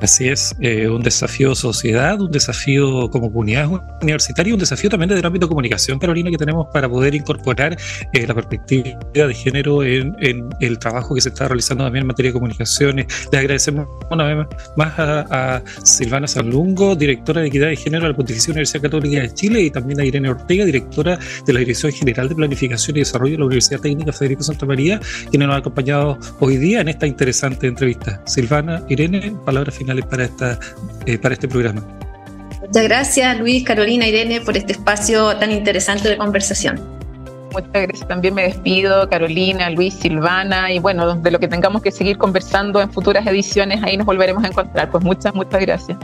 Así 0.00 0.28
es, 0.28 0.54
eh, 0.60 0.88
un 0.88 1.02
desafío 1.02 1.54
sociedad, 1.54 2.20
un 2.20 2.30
desafío 2.30 3.08
como 3.10 3.32
comunidad 3.32 3.70
universitaria, 4.02 4.52
un 4.52 4.60
desafío 4.60 4.90
también 4.90 5.08
desde 5.08 5.20
el 5.20 5.26
ámbito 5.26 5.46
de 5.46 5.48
comunicación, 5.48 5.98
Carolina, 5.98 6.30
que 6.30 6.36
tenemos 6.36 6.66
para 6.72 6.88
poder 6.88 7.14
incorporar 7.14 7.76
eh, 8.12 8.26
la 8.26 8.34
perspectiva 8.34 8.98
de 9.12 9.34
género 9.34 9.82
en, 9.82 10.14
el 10.60 10.78
trabajo 10.78 11.14
que 11.14 11.20
se 11.20 11.28
está 11.30 11.48
realizando 11.48 11.84
también 11.84 12.02
en 12.02 12.08
materia 12.08 12.30
de 12.30 12.34
comunicaciones. 12.34 13.06
Le 13.32 13.38
agradecemos 13.38 13.86
una 14.10 14.24
vez 14.24 14.46
más 14.76 14.92
a, 14.98 15.62
Silvana 15.84 16.26
Salungo, 16.26 16.96
directora 16.96 17.40
de 17.40 17.48
Equidad 17.48 17.68
de 17.68 17.76
Género 17.76 18.04
de 18.04 18.10
la 18.10 18.16
Pontificia 18.16 18.50
Universidad 18.50 18.82
Católica 18.82 19.20
de 19.20 19.32
Chile, 19.32 19.60
y 19.62 19.70
también 19.70 20.00
a 20.00 20.04
Irene 20.04 20.28
Ortega, 20.28 20.64
directora 20.64 21.18
de 21.46 21.52
la 21.52 21.60
Dirección 21.60 21.92
General 21.92 22.28
de 22.28 22.34
Planificación 22.34 22.96
y 22.96 23.00
Desarrollo 23.00 23.32
de 23.32 23.38
la 23.38 23.46
Universidad 23.46 23.80
Técnica 23.80 24.12
Federico 24.12 24.42
Santa 24.42 24.66
María, 24.66 25.00
quienes 25.30 25.46
nos 25.46 25.54
han 25.54 25.60
acompañado 25.60 26.18
hoy 26.40 26.56
día 26.56 26.80
en 26.80 26.88
esta 26.88 27.06
interesante 27.06 27.66
entrevista. 27.66 28.20
Silvana, 28.26 28.82
Irene, 28.88 29.34
palabras 29.44 29.74
finales 29.74 29.83
para, 30.08 30.24
esta, 30.24 30.58
eh, 31.06 31.18
para 31.18 31.34
este 31.34 31.48
programa. 31.48 31.82
Muchas 32.60 32.84
gracias 32.84 33.38
Luis, 33.38 33.64
Carolina, 33.64 34.06
Irene 34.06 34.40
por 34.40 34.56
este 34.56 34.72
espacio 34.72 35.36
tan 35.36 35.50
interesante 35.50 36.08
de 36.08 36.16
conversación. 36.16 36.80
Muchas 37.54 37.70
gracias. 37.72 38.08
También 38.08 38.34
me 38.34 38.42
despido, 38.42 39.08
Carolina, 39.08 39.70
Luis, 39.70 39.94
Silvana, 39.94 40.72
y 40.72 40.80
bueno, 40.80 41.14
de 41.14 41.30
lo 41.30 41.38
que 41.38 41.46
tengamos 41.46 41.82
que 41.82 41.92
seguir 41.92 42.18
conversando 42.18 42.80
en 42.80 42.90
futuras 42.90 43.24
ediciones, 43.26 43.80
ahí 43.84 43.96
nos 43.96 44.06
volveremos 44.06 44.42
a 44.42 44.48
encontrar. 44.48 44.90
Pues 44.90 45.04
muchas, 45.04 45.34
muchas 45.34 45.60
gracias. 45.60 45.96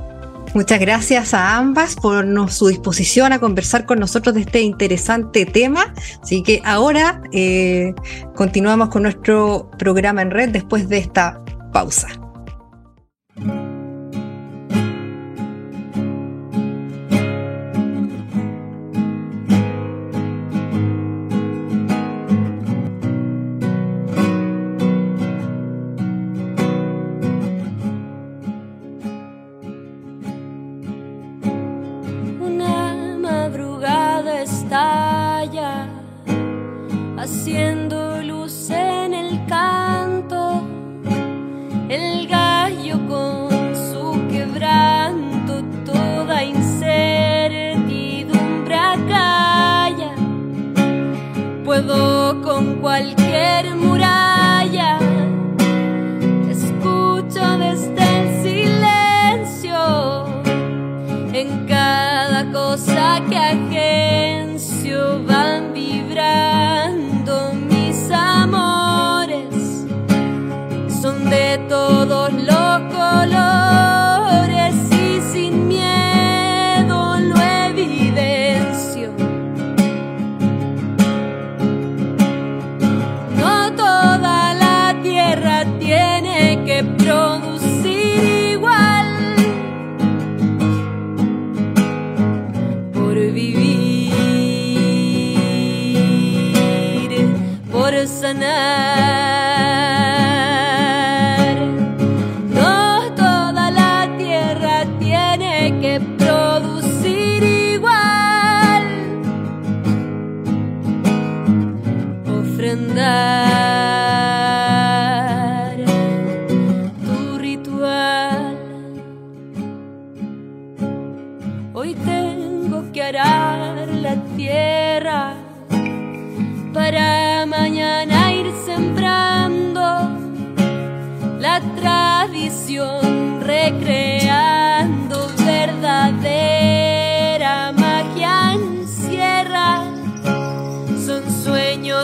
Muchas 0.55 0.81
gracias 0.81 1.33
a 1.33 1.57
ambas 1.57 1.95
por 1.95 2.25
su 2.51 2.69
disposición 2.69 3.33
a 3.33 3.39
conversar 3.39 3.87
con 3.87 4.01
nosotros 4.01 4.35
de 4.35 4.43
este 4.43 4.61
interesante 4.63 5.47
tema. 5.47 5.95
Así 6.23 6.43
que 6.43 6.61
ahora 6.65 7.21
eh, 7.33 7.95
continuamos 8.35 8.89
con 8.89 9.03
nuestro 9.03 9.71
programa 9.79 10.23
en 10.23 10.31
red 10.31 10.49
después 10.51 10.89
de 10.89 10.99
esta 10.99 11.41
pausa. 11.73 12.09
Sanar. 37.27 38.10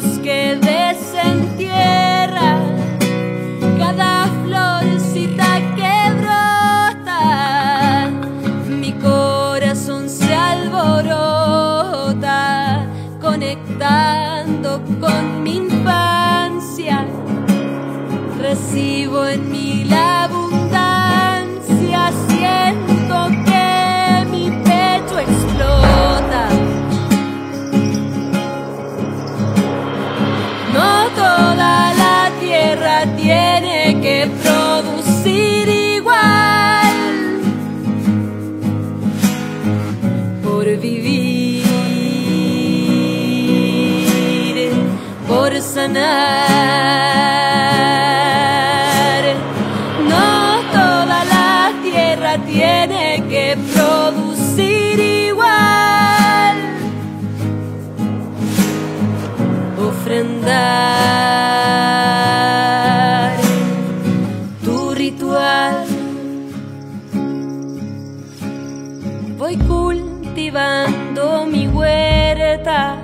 Sueños 0.01 0.19
que 0.19 0.59
desentierran 0.61 2.06
producir 34.25 35.69
igual 35.69 36.97
por 40.43 40.65
vivir, 40.79 41.67
por 45.29 45.51
sanar. 45.61 46.07
No 50.09 50.29
toda 50.73 51.19
la 51.35 51.73
tierra 51.83 52.33
tiene 52.47 53.23
que 53.29 53.57
producir 53.75 54.99
igual 55.29 56.57
ofrendar 59.79 60.97
cultivando 70.57 71.45
mi 71.45 71.69
huerta, 71.69 72.97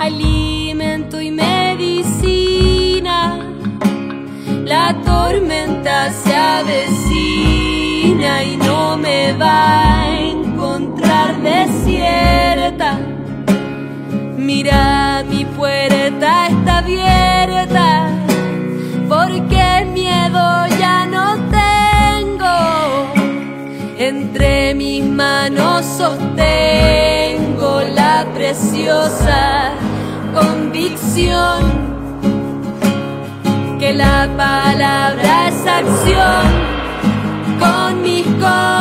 alimento 0.00 1.20
y 1.20 1.30
medicina. 1.30 3.38
La 4.64 4.96
tormenta 5.04 6.10
se 6.10 6.34
avecina 6.34 8.42
y 8.42 8.56
no 8.56 8.96
me 8.96 9.32
va 9.34 10.02
a 10.02 10.18
encontrar 10.18 11.40
desierta. 11.40 12.98
Mira, 14.36 15.22
mi 15.30 15.44
puerta 15.44 16.48
está 16.48 16.78
abierta, 16.78 17.97
Entre 24.08 24.74
mis 24.74 25.04
manos 25.04 25.84
sostengo 25.84 27.82
la 27.94 28.26
preciosa 28.32 29.72
convicción 30.32 31.60
que 33.78 33.92
la 33.92 34.26
palabra 34.34 35.48
es 35.48 35.66
acción. 35.66 36.46
Con 37.60 38.02
mis 38.02 38.24
compañeros 38.24 38.77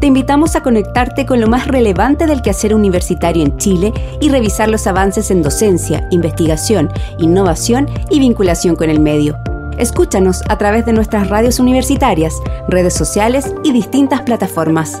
te 0.00 0.06
invitamos 0.08 0.56
a 0.56 0.62
conectarte 0.62 1.24
con 1.24 1.40
lo 1.40 1.46
más 1.46 1.68
relevante 1.68 2.26
del 2.26 2.42
quehacer 2.42 2.74
universitario 2.74 3.44
en 3.44 3.56
Chile 3.58 3.92
y 4.20 4.28
revisar 4.28 4.68
los 4.68 4.88
avances 4.88 5.30
en 5.30 5.40
docencia, 5.40 6.08
investigación, 6.10 6.90
innovación 7.18 7.88
y 8.10 8.18
vinculación 8.18 8.74
con 8.74 8.90
el 8.90 8.98
medio. 8.98 9.38
Escúchanos 9.78 10.42
a 10.48 10.58
través 10.58 10.84
de 10.84 10.92
nuestras 10.92 11.28
radios 11.28 11.60
universitarias, 11.60 12.34
redes 12.68 12.94
sociales 12.94 13.54
y 13.62 13.72
distintas 13.72 14.22
plataformas. 14.22 15.00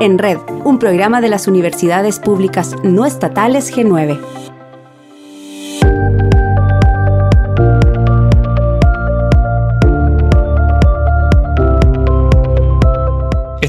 En 0.00 0.18
Red, 0.18 0.38
un 0.64 0.80
programa 0.80 1.20
de 1.20 1.28
las 1.28 1.46
universidades 1.46 2.18
públicas 2.18 2.74
no 2.82 3.06
estatales 3.06 3.72
G9. 3.72 4.18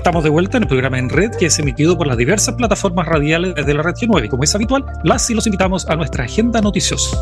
Estamos 0.01 0.23
de 0.23 0.31
vuelta 0.31 0.57
en 0.57 0.63
el 0.63 0.67
programa 0.67 0.97
En 0.97 1.09
Red 1.09 1.35
que 1.35 1.45
es 1.45 1.59
emitido 1.59 1.95
por 1.95 2.07
las 2.07 2.17
diversas 2.17 2.55
plataformas 2.55 3.05
radiales 3.07 3.53
de 3.53 3.71
la 3.71 3.83
Red 3.83 3.93
G9. 3.93 4.29
Como 4.29 4.43
es 4.43 4.55
habitual, 4.55 4.83
las 5.03 5.29
y 5.29 5.35
los 5.35 5.45
invitamos 5.45 5.87
a 5.87 5.95
nuestra 5.95 6.23
agenda 6.23 6.59
noticiosa. 6.59 7.15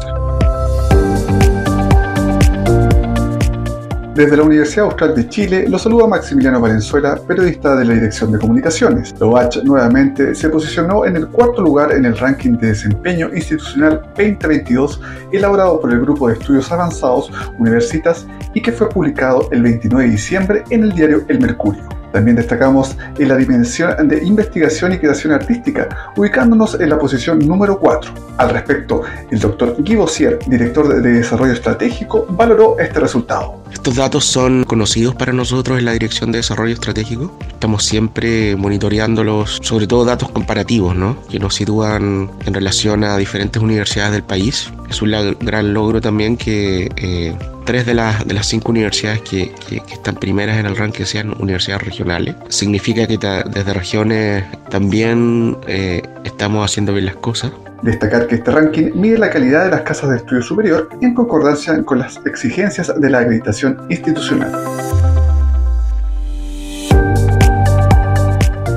Desde 4.15 4.37
la 4.37 4.43
Universidad 4.43 4.85
Austral 4.85 5.13
de 5.13 5.27
Chile 5.27 5.65
lo 5.67 5.77
saluda 5.77 6.07
Maximiliano 6.07 6.61
Valenzuela, 6.61 7.19
periodista 7.27 7.75
de 7.75 7.83
la 7.83 7.95
Dirección 7.95 8.31
de 8.31 8.39
Comunicaciones. 8.39 9.13
La 9.19 9.25
UACH 9.25 9.57
nuevamente 9.65 10.33
se 10.33 10.47
posicionó 10.47 11.05
en 11.05 11.17
el 11.17 11.27
cuarto 11.27 11.61
lugar 11.61 11.91
en 11.91 12.05
el 12.05 12.17
ranking 12.17 12.53
de 12.59 12.67
desempeño 12.67 13.29
institucional 13.35 14.03
2022 14.15 15.01
elaborado 15.33 15.81
por 15.81 15.91
el 15.91 15.99
Grupo 15.99 16.29
de 16.29 16.35
Estudios 16.35 16.71
Avanzados 16.71 17.29
Universitas 17.57 18.25
y 18.53 18.61
que 18.61 18.71
fue 18.71 18.87
publicado 18.87 19.49
el 19.51 19.63
29 19.63 20.05
de 20.05 20.11
diciembre 20.11 20.63
en 20.69 20.83
el 20.83 20.93
diario 20.93 21.25
El 21.27 21.41
Mercurio. 21.41 21.98
También 22.11 22.35
destacamos 22.35 22.95
en 23.17 23.27
la 23.27 23.35
dimensión 23.35 24.07
de 24.07 24.23
investigación 24.23 24.93
y 24.93 24.97
creación 24.97 25.33
artística, 25.33 26.11
ubicándonos 26.15 26.79
en 26.79 26.89
la 26.89 26.97
posición 26.97 27.39
número 27.39 27.79
4. 27.79 28.11
Al 28.37 28.49
respecto, 28.49 29.03
el 29.29 29.39
doctor 29.39 29.75
Guy 29.79 29.95
Bossier, 29.95 30.39
director 30.47 31.01
de 31.01 31.11
Desarrollo 31.11 31.53
Estratégico, 31.53 32.25
valoró 32.29 32.79
este 32.79 32.99
resultado. 32.99 33.63
Estos 33.71 33.95
datos 33.95 34.25
son 34.25 34.63
conocidos 34.63 35.13
para 35.15 35.33
nosotros 35.33 35.77
en 35.77 35.85
la 35.85 35.91
Dirección 35.93 36.31
de 36.31 36.39
Desarrollo 36.39 36.73
Estratégico. 36.73 37.37
Estamos 37.49 37.85
siempre 37.85 38.55
monitoreándolos, 38.55 39.59
sobre 39.61 39.85
todo 39.85 40.05
datos 40.05 40.29
comparativos, 40.31 40.95
¿no? 40.95 41.17
que 41.29 41.39
nos 41.39 41.55
sitúan 41.55 42.31
en 42.45 42.53
relación 42.53 43.03
a 43.03 43.17
diferentes 43.17 43.61
universidades 43.61 44.13
del 44.13 44.23
país. 44.23 44.71
Es 44.89 45.01
un 45.01 45.11
gran 45.41 45.73
logro 45.73 46.01
también 46.01 46.37
que 46.37 46.89
eh, 46.95 47.35
tres 47.69 47.85
de 47.85 47.93
las, 47.93 48.27
de 48.27 48.33
las 48.33 48.47
cinco 48.47 48.71
universidades 48.71 49.21
que, 49.21 49.53
que, 49.67 49.75
están 49.93 50.15
primeras 50.15 50.57
en 50.57 50.65
el 50.65 50.75
ranking 50.75 51.05
sean 51.05 51.35
universidades 51.39 51.83
regionales. 51.83 52.35
Significa 52.47 53.05
que 53.05 53.19
desde 53.19 53.73
regiones 53.75 54.43
también 54.71 55.55
eh, 55.67 56.01
estamos 56.23 56.65
haciendo 56.65 56.93
bien 56.93 57.05
las 57.05 57.17
cosas. 57.17 57.51
Destacar 57.83 58.25
que 58.25 58.35
este 58.35 58.49
ranking 58.49 58.89
mide 58.95 59.19
la 59.19 59.29
calidad 59.29 59.65
de 59.65 59.69
las 59.69 59.81
casas 59.81 60.09
de 60.09 60.17
estudio 60.17 60.41
superior 60.41 60.89
en 60.99 61.13
concordancia 61.13 61.79
con 61.83 61.99
las 61.99 62.19
exigencias 62.25 62.91
de 62.99 63.07
la 63.07 63.19
acreditación 63.19 63.77
institucional. 63.87 64.51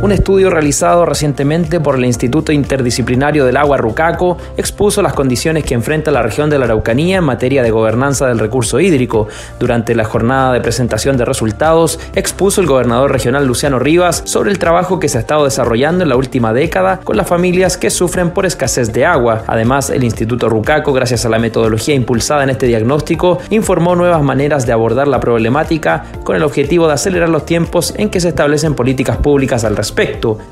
Un 0.03 0.11
estudio 0.11 0.51
realizado 0.51 1.07
recientemente 1.07 1.79
por 1.79 1.95
el 1.95 2.05
Instituto 2.05 2.51
Interdisciplinario 2.51 3.45
del 3.45 3.57
Agua 3.57 3.77
Rucaco 3.77 4.37
expuso 4.57 5.01
las 5.01 5.13
condiciones 5.13 5.63
que 5.63 5.75
enfrenta 5.75 6.11
la 6.11 6.23
región 6.23 6.51
de 6.51 6.59
la 6.59 6.65
Araucanía 6.65 7.19
en 7.19 7.25
materia 7.25 7.63
de 7.63 7.71
gobernanza 7.71 8.27
del 8.27 8.41
recurso 8.41 8.81
hídrico. 8.81 9.29
Durante 9.61 9.95
la 9.95 10.03
jornada 10.03 10.55
de 10.55 10.61
presentación 10.61 11.17
de 11.17 11.25
resultados, 11.25 12.01
expuso 12.17 12.61
el 12.61 12.67
gobernador 12.67 13.13
regional 13.13 13.47
Luciano 13.47 13.79
Rivas 13.79 14.23
sobre 14.25 14.51
el 14.51 14.59
trabajo 14.59 14.99
que 14.99 15.09
se 15.09 15.19
ha 15.19 15.21
estado 15.21 15.45
desarrollando 15.45 16.03
en 16.03 16.09
la 16.09 16.17
última 16.17 16.53
década 16.53 16.99
con 17.05 17.17
las 17.17 17.29
familias 17.29 17.77
que 17.77 17.89
sufren 17.89 18.31
por 18.31 18.45
escasez 18.45 18.93
de 18.93 19.07
agua. 19.07 19.45
Además, 19.47 19.89
el 19.89 20.03
Instituto 20.03 20.49
Rucaco, 20.49 20.93
gracias 20.93 21.25
a 21.27 21.29
la 21.29 21.39
metodología 21.39 21.95
impulsada 21.95 22.43
en 22.43 22.51
este 22.51 22.67
diagnóstico, 22.67 23.39
informó 23.51 23.95
nuevas 23.95 24.25
maneras 24.25 24.67
de 24.67 24.73
abordar 24.73 25.07
la 25.07 25.21
problemática 25.21 26.07
con 26.25 26.35
el 26.35 26.43
objetivo 26.43 26.89
de 26.89 26.95
acelerar 26.95 27.29
los 27.29 27.47
tiempos 27.47 27.95
en 27.97 28.11
que 28.11 28.19
se 28.19 28.31
establecen 28.31 28.75
políticas 28.75 29.19
públicas 29.19 29.63
al 29.63 29.77
respecto 29.77 29.92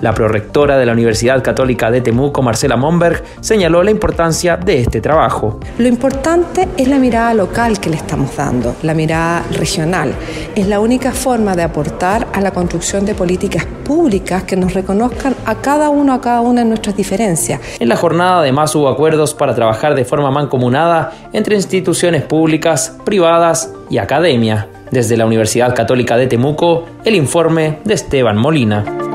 la 0.01 0.13
prorectora 0.13 0.77
de 0.77 0.85
la 0.85 0.93
Universidad 0.93 1.43
Católica 1.43 1.91
de 1.91 2.01
Temuco, 2.01 2.43
Marcela 2.43 2.77
Monberg, 2.77 3.23
señaló 3.41 3.83
la 3.83 3.91
importancia 3.91 4.57
de 4.57 4.81
este 4.81 5.01
trabajo. 5.01 5.59
Lo 5.79 5.89
importante 5.89 6.69
es 6.77 6.89
la 6.89 6.99
mirada 6.99 7.33
local 7.33 7.81
que 7.81 7.89
le 7.89 7.97
estamos 7.97 8.37
dando, 8.37 8.77
la 8.83 8.93
mirada 8.93 9.43
regional. 9.53 10.13
Es 10.55 10.67
la 10.67 10.79
única 10.79 11.13
forma 11.13 11.57
de 11.57 11.63
aportar 11.63 12.27
a 12.33 12.41
la 12.41 12.51
construcción 12.51 13.07
de 13.07 13.15
políticas 13.15 13.65
públicas 13.85 14.45
que 14.45 14.57
nos 14.57 14.75
reconozcan 14.75 15.35
a 15.47 15.55
cada 15.57 15.89
uno, 15.89 16.13
a 16.13 16.21
cada 16.21 16.43
una 16.43 16.63
de 16.63 16.69
nuestras 16.69 16.97
diferencias. 16.97 17.61
En 17.79 17.89
la 17.89 17.97
jornada 17.97 18.41
además 18.41 18.75
hubo 18.75 18.89
acuerdos 18.89 19.35
para 19.35 19.55
trabajar 19.55 19.95
de 19.95 20.05
forma 20.05 20.31
mancomunada 20.31 21.13
entre 21.33 21.57
instituciones 21.57 22.23
públicas, 22.23 22.97
privadas 23.05 23.73
y 23.89 23.99
academia. 23.99 24.69
Desde 24.91 25.17
la 25.17 25.25
Universidad 25.25 25.75
Católica 25.75 26.17
de 26.17 26.27
Temuco, 26.27 26.85
el 27.05 27.15
informe 27.15 27.79
de 27.85 27.95
Esteban 27.95 28.37
Molina. 28.37 29.10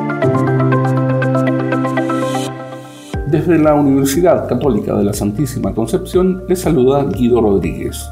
Desde 3.46 3.64
la 3.64 3.76
Universidad 3.76 4.48
Católica 4.48 4.96
de 4.96 5.04
la 5.04 5.14
Santísima 5.14 5.72
Concepción 5.72 6.46
les 6.50 6.62
saluda 6.62 7.04
Guido 7.04 7.42
Rodríguez. 7.42 8.10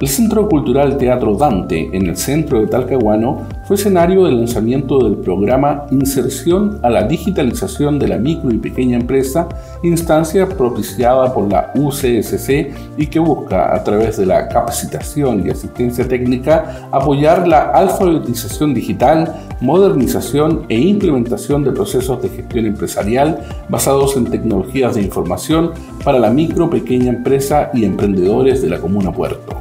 El 0.00 0.08
Centro 0.08 0.48
Cultural 0.48 0.96
Teatro 0.96 1.36
Dante 1.36 1.88
en 1.92 2.08
el 2.08 2.16
centro 2.16 2.58
de 2.58 2.66
Talcahuano 2.66 3.46
fue 3.72 3.78
escenario 3.78 4.26
del 4.26 4.36
lanzamiento 4.36 4.98
del 4.98 5.16
programa 5.16 5.86
Inserción 5.90 6.78
a 6.82 6.90
la 6.90 7.04
Digitalización 7.04 7.98
de 7.98 8.06
la 8.06 8.18
Micro 8.18 8.52
y 8.52 8.58
Pequeña 8.58 8.98
Empresa, 8.98 9.48
instancia 9.82 10.46
propiciada 10.46 11.32
por 11.32 11.50
la 11.50 11.72
UCSC 11.74 12.70
y 12.98 13.06
que 13.06 13.18
busca, 13.18 13.74
a 13.74 13.82
través 13.82 14.18
de 14.18 14.26
la 14.26 14.46
capacitación 14.46 15.46
y 15.46 15.48
asistencia 15.48 16.06
técnica, 16.06 16.86
apoyar 16.90 17.48
la 17.48 17.70
alfabetización 17.70 18.74
digital, 18.74 19.40
modernización 19.62 20.66
e 20.68 20.78
implementación 20.78 21.64
de 21.64 21.72
procesos 21.72 22.20
de 22.20 22.28
gestión 22.28 22.66
empresarial 22.66 23.38
basados 23.70 24.18
en 24.18 24.26
tecnologías 24.26 24.96
de 24.96 25.00
información 25.00 25.70
para 26.04 26.18
la 26.18 26.28
micro, 26.28 26.68
pequeña 26.68 27.08
empresa 27.08 27.70
y 27.72 27.86
emprendedores 27.86 28.60
de 28.60 28.68
la 28.68 28.78
Comuna 28.78 29.10
Puerto. 29.12 29.56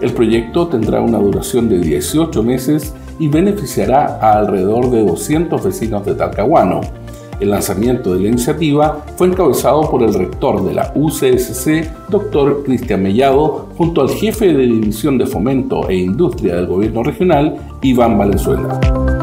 El 0.00 0.12
proyecto 0.12 0.66
tendrá 0.66 1.00
una 1.00 1.18
duración 1.18 1.68
de 1.68 1.78
18 1.78 2.42
meses 2.42 2.92
y 3.18 3.28
beneficiará 3.28 4.18
a 4.20 4.38
alrededor 4.38 4.90
de 4.90 5.04
200 5.04 5.62
vecinos 5.62 6.04
de 6.04 6.14
Talcahuano. 6.14 6.80
El 7.40 7.50
lanzamiento 7.50 8.14
de 8.14 8.20
la 8.20 8.28
iniciativa 8.28 9.04
fue 9.16 9.26
encabezado 9.26 9.90
por 9.90 10.02
el 10.02 10.14
rector 10.14 10.64
de 10.64 10.74
la 10.74 10.92
UCSC, 10.94 12.08
doctor 12.08 12.62
Cristian 12.64 13.02
Mellado, 13.02 13.68
junto 13.76 14.02
al 14.02 14.10
jefe 14.10 14.52
de 14.52 14.66
División 14.66 15.18
de 15.18 15.26
Fomento 15.26 15.88
e 15.88 15.96
Industria 15.96 16.56
del 16.56 16.66
Gobierno 16.66 17.02
Regional, 17.02 17.56
Iván 17.82 18.16
Valenzuela. 18.16 19.13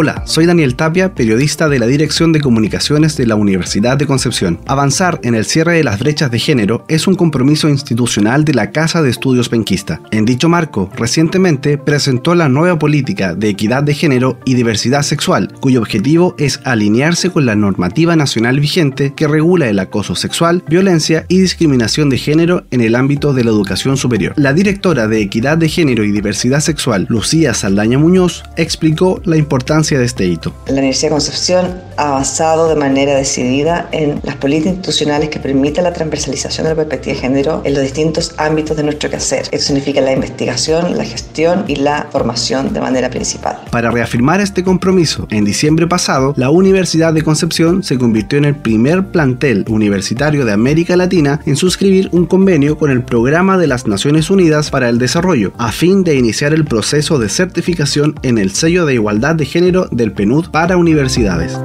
Hola, 0.00 0.22
soy 0.26 0.46
Daniel 0.46 0.76
Tapia, 0.76 1.12
periodista 1.12 1.68
de 1.68 1.80
la 1.80 1.88
Dirección 1.88 2.30
de 2.30 2.40
Comunicaciones 2.40 3.16
de 3.16 3.26
la 3.26 3.34
Universidad 3.34 3.96
de 3.96 4.06
Concepción. 4.06 4.60
Avanzar 4.68 5.18
en 5.24 5.34
el 5.34 5.44
cierre 5.44 5.74
de 5.74 5.82
las 5.82 5.98
brechas 5.98 6.30
de 6.30 6.38
género 6.38 6.84
es 6.86 7.08
un 7.08 7.16
compromiso 7.16 7.68
institucional 7.68 8.44
de 8.44 8.54
la 8.54 8.70
Casa 8.70 9.02
de 9.02 9.10
Estudios 9.10 9.48
Penquista. 9.48 10.00
En 10.12 10.24
dicho 10.24 10.48
marco, 10.48 10.88
recientemente 10.96 11.78
presentó 11.78 12.36
la 12.36 12.48
nueva 12.48 12.78
política 12.78 13.34
de 13.34 13.48
equidad 13.48 13.82
de 13.82 13.92
género 13.92 14.38
y 14.44 14.54
diversidad 14.54 15.02
sexual, 15.02 15.52
cuyo 15.58 15.80
objetivo 15.80 16.36
es 16.38 16.60
alinearse 16.62 17.30
con 17.30 17.44
la 17.44 17.56
normativa 17.56 18.14
nacional 18.14 18.60
vigente 18.60 19.14
que 19.16 19.26
regula 19.26 19.68
el 19.68 19.80
acoso 19.80 20.14
sexual, 20.14 20.62
violencia 20.68 21.26
y 21.26 21.40
discriminación 21.40 22.08
de 22.08 22.18
género 22.18 22.64
en 22.70 22.82
el 22.82 22.94
ámbito 22.94 23.32
de 23.32 23.42
la 23.42 23.50
educación 23.50 23.96
superior. 23.96 24.32
La 24.36 24.52
directora 24.52 25.08
de 25.08 25.22
Equidad 25.22 25.58
de 25.58 25.68
Género 25.68 26.04
y 26.04 26.12
Diversidad 26.12 26.60
Sexual, 26.60 27.06
Lucía 27.08 27.52
Saldaña 27.52 27.98
Muñoz, 27.98 28.44
explicó 28.56 29.20
la 29.24 29.36
importancia 29.36 29.87
de 29.96 30.04
este 30.04 30.26
hito? 30.26 30.52
La 30.66 30.74
Universidad 30.74 31.08
de 31.08 31.14
Concepción 31.14 31.80
ha 31.96 32.08
avanzado 32.08 32.68
de 32.68 32.76
manera 32.76 33.16
decidida 33.16 33.88
en 33.92 34.20
las 34.22 34.36
políticas 34.36 34.74
institucionales 34.74 35.30
que 35.30 35.40
permitan 35.40 35.84
la 35.84 35.92
transversalización 35.92 36.64
de 36.64 36.70
la 36.70 36.76
perspectiva 36.76 37.14
de 37.14 37.20
género 37.20 37.62
en 37.64 37.74
los 37.74 37.82
distintos 37.82 38.34
ámbitos 38.36 38.76
de 38.76 38.82
nuestro 38.82 39.10
quehacer. 39.10 39.48
Esto 39.50 39.66
significa 39.66 40.00
la 40.00 40.12
investigación, 40.12 40.96
la 40.96 41.04
gestión 41.04 41.64
y 41.66 41.76
la 41.76 42.08
formación 42.10 42.72
de 42.72 42.80
manera 42.80 43.10
principal. 43.10 43.58
Para 43.70 43.90
reafirmar 43.90 44.40
este 44.40 44.62
compromiso, 44.62 45.26
en 45.30 45.44
diciembre 45.44 45.86
pasado, 45.86 46.34
la 46.36 46.50
Universidad 46.50 47.12
de 47.12 47.22
Concepción 47.22 47.82
se 47.82 47.98
convirtió 47.98 48.38
en 48.38 48.44
el 48.44 48.56
primer 48.56 49.06
plantel 49.06 49.64
universitario 49.68 50.44
de 50.44 50.52
América 50.52 50.96
Latina 50.96 51.40
en 51.46 51.56
suscribir 51.56 52.08
un 52.12 52.26
convenio 52.26 52.76
con 52.76 52.90
el 52.90 53.02
Programa 53.02 53.58
de 53.58 53.66
las 53.66 53.86
Naciones 53.86 54.30
Unidas 54.30 54.70
para 54.70 54.88
el 54.88 54.98
Desarrollo, 54.98 55.52
a 55.58 55.72
fin 55.72 56.04
de 56.04 56.14
iniciar 56.16 56.52
el 56.52 56.64
proceso 56.64 57.18
de 57.18 57.28
certificación 57.28 58.14
en 58.22 58.38
el 58.38 58.52
sello 58.52 58.86
de 58.86 58.94
igualdad 58.94 59.34
de 59.34 59.44
género 59.44 59.77
del 59.90 60.12
PNUD 60.12 60.50
para 60.50 60.76
universidades. 60.76 61.58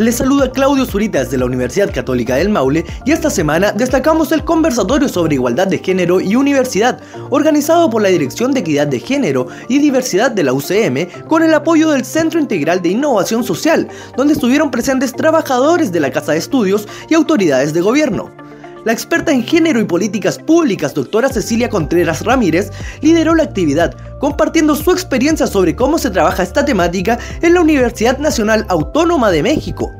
Les 0.00 0.16
saluda 0.16 0.50
Claudio 0.50 0.86
Zuritas 0.86 1.30
de 1.30 1.36
la 1.36 1.44
Universidad 1.44 1.92
Católica 1.92 2.36
del 2.36 2.48
Maule 2.48 2.86
y 3.04 3.12
esta 3.12 3.28
semana 3.28 3.72
destacamos 3.72 4.32
el 4.32 4.44
conversatorio 4.44 5.10
sobre 5.10 5.34
igualdad 5.34 5.66
de 5.66 5.76
género 5.76 6.22
y 6.22 6.36
universidad, 6.36 7.02
organizado 7.28 7.90
por 7.90 8.00
la 8.00 8.08
Dirección 8.08 8.52
de 8.52 8.60
Equidad 8.60 8.86
de 8.86 8.98
Género 8.98 9.48
y 9.68 9.78
Diversidad 9.78 10.30
de 10.30 10.42
la 10.42 10.54
UCM 10.54 11.26
con 11.28 11.42
el 11.42 11.52
apoyo 11.52 11.90
del 11.90 12.06
Centro 12.06 12.40
Integral 12.40 12.80
de 12.80 12.88
Innovación 12.88 13.44
Social, 13.44 13.88
donde 14.16 14.32
estuvieron 14.32 14.70
presentes 14.70 15.12
trabajadores 15.12 15.92
de 15.92 16.00
la 16.00 16.10
Casa 16.10 16.32
de 16.32 16.38
Estudios 16.38 16.88
y 17.10 17.12
autoridades 17.12 17.74
de 17.74 17.82
gobierno. 17.82 18.39
La 18.84 18.92
experta 18.92 19.30
en 19.30 19.44
género 19.44 19.78
y 19.78 19.84
políticas 19.84 20.38
públicas, 20.38 20.94
doctora 20.94 21.28
Cecilia 21.28 21.68
Contreras 21.68 22.24
Ramírez, 22.24 22.70
lideró 23.02 23.34
la 23.34 23.42
actividad, 23.42 23.94
compartiendo 24.18 24.74
su 24.74 24.90
experiencia 24.90 25.46
sobre 25.46 25.76
cómo 25.76 25.98
se 25.98 26.10
trabaja 26.10 26.42
esta 26.42 26.64
temática 26.64 27.18
en 27.42 27.54
la 27.54 27.60
Universidad 27.60 28.18
Nacional 28.18 28.64
Autónoma 28.68 29.30
de 29.30 29.42
México. 29.42 29.92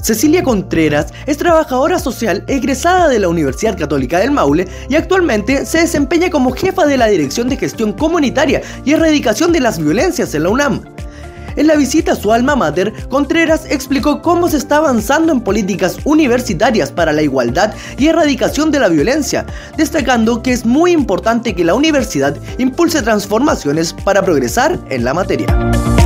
Cecilia 0.00 0.44
Contreras 0.44 1.12
es 1.26 1.38
trabajadora 1.38 1.98
social 1.98 2.44
egresada 2.46 3.08
de 3.08 3.18
la 3.18 3.28
Universidad 3.28 3.76
Católica 3.76 4.20
del 4.20 4.30
Maule 4.30 4.68
y 4.88 4.94
actualmente 4.94 5.66
se 5.66 5.80
desempeña 5.80 6.30
como 6.30 6.52
jefa 6.52 6.86
de 6.86 6.96
la 6.96 7.06
Dirección 7.06 7.48
de 7.48 7.56
Gestión 7.56 7.92
Comunitaria 7.92 8.62
y 8.84 8.92
Erradicación 8.92 9.50
de 9.50 9.60
las 9.60 9.80
Violencias 9.80 10.32
en 10.34 10.44
la 10.44 10.50
UNAM. 10.50 10.97
En 11.58 11.66
la 11.66 11.74
visita 11.74 12.12
a 12.12 12.14
su 12.14 12.32
alma 12.32 12.54
mater, 12.54 12.92
Contreras 13.08 13.66
explicó 13.68 14.22
cómo 14.22 14.48
se 14.48 14.58
está 14.58 14.76
avanzando 14.76 15.32
en 15.32 15.40
políticas 15.40 15.96
universitarias 16.04 16.92
para 16.92 17.12
la 17.12 17.22
igualdad 17.22 17.74
y 17.98 18.06
erradicación 18.06 18.70
de 18.70 18.78
la 18.78 18.88
violencia, 18.88 19.44
destacando 19.76 20.40
que 20.40 20.52
es 20.52 20.64
muy 20.64 20.92
importante 20.92 21.56
que 21.56 21.64
la 21.64 21.74
universidad 21.74 22.36
impulse 22.58 23.02
transformaciones 23.02 23.92
para 23.92 24.22
progresar 24.22 24.78
en 24.88 25.02
la 25.02 25.14
materia. 25.14 25.97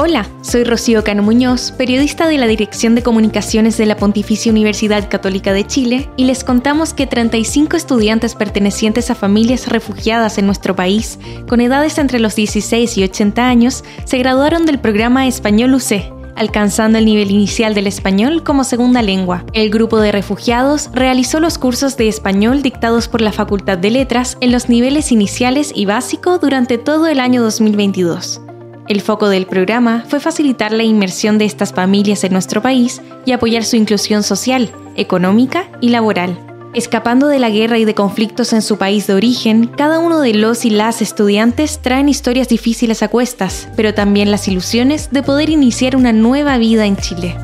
Hola, 0.00 0.30
soy 0.42 0.62
Rocío 0.62 1.02
Cano 1.02 1.24
Muñoz, 1.24 1.72
periodista 1.72 2.28
de 2.28 2.38
la 2.38 2.46
Dirección 2.46 2.94
de 2.94 3.02
Comunicaciones 3.02 3.76
de 3.78 3.84
la 3.84 3.96
Pontificia 3.96 4.52
Universidad 4.52 5.08
Católica 5.08 5.52
de 5.52 5.66
Chile, 5.66 6.08
y 6.16 6.26
les 6.26 6.44
contamos 6.44 6.94
que 6.94 7.08
35 7.08 7.76
estudiantes 7.76 8.36
pertenecientes 8.36 9.10
a 9.10 9.16
familias 9.16 9.66
refugiadas 9.66 10.38
en 10.38 10.46
nuestro 10.46 10.76
país, 10.76 11.18
con 11.48 11.60
edades 11.60 11.98
entre 11.98 12.20
los 12.20 12.36
16 12.36 12.96
y 12.96 13.02
80 13.02 13.48
años, 13.48 13.82
se 14.04 14.18
graduaron 14.18 14.66
del 14.66 14.78
programa 14.78 15.26
Español 15.26 15.74
UC, 15.74 16.12
alcanzando 16.36 16.98
el 16.98 17.04
nivel 17.04 17.32
inicial 17.32 17.74
del 17.74 17.88
español 17.88 18.44
como 18.44 18.62
segunda 18.62 19.02
lengua. 19.02 19.44
El 19.52 19.68
grupo 19.68 19.98
de 19.98 20.12
refugiados 20.12 20.90
realizó 20.92 21.40
los 21.40 21.58
cursos 21.58 21.96
de 21.96 22.06
español 22.06 22.62
dictados 22.62 23.08
por 23.08 23.20
la 23.20 23.32
Facultad 23.32 23.78
de 23.78 23.90
Letras 23.90 24.38
en 24.40 24.52
los 24.52 24.68
niveles 24.68 25.10
iniciales 25.10 25.72
y 25.74 25.86
básico 25.86 26.38
durante 26.38 26.78
todo 26.78 27.08
el 27.08 27.18
año 27.18 27.42
2022. 27.42 28.42
El 28.88 29.02
foco 29.02 29.28
del 29.28 29.46
programa 29.46 30.06
fue 30.08 30.18
facilitar 30.18 30.72
la 30.72 30.82
inmersión 30.82 31.36
de 31.36 31.44
estas 31.44 31.74
familias 31.74 32.24
en 32.24 32.32
nuestro 32.32 32.62
país 32.62 33.02
y 33.26 33.32
apoyar 33.32 33.64
su 33.64 33.76
inclusión 33.76 34.22
social, 34.22 34.72
económica 34.96 35.68
y 35.82 35.90
laboral. 35.90 36.38
Escapando 36.72 37.28
de 37.28 37.38
la 37.38 37.50
guerra 37.50 37.76
y 37.76 37.84
de 37.84 37.94
conflictos 37.94 38.54
en 38.54 38.62
su 38.62 38.78
país 38.78 39.06
de 39.06 39.12
origen, 39.12 39.66
cada 39.66 39.98
uno 39.98 40.20
de 40.20 40.32
los 40.32 40.64
y 40.64 40.70
las 40.70 41.02
estudiantes 41.02 41.80
traen 41.80 42.08
historias 42.08 42.48
difíciles 42.48 43.02
a 43.02 43.08
cuestas, 43.08 43.68
pero 43.76 43.92
también 43.92 44.30
las 44.30 44.48
ilusiones 44.48 45.10
de 45.10 45.22
poder 45.22 45.50
iniciar 45.50 45.94
una 45.94 46.14
nueva 46.14 46.56
vida 46.56 46.86
en 46.86 46.96
Chile. 46.96 47.36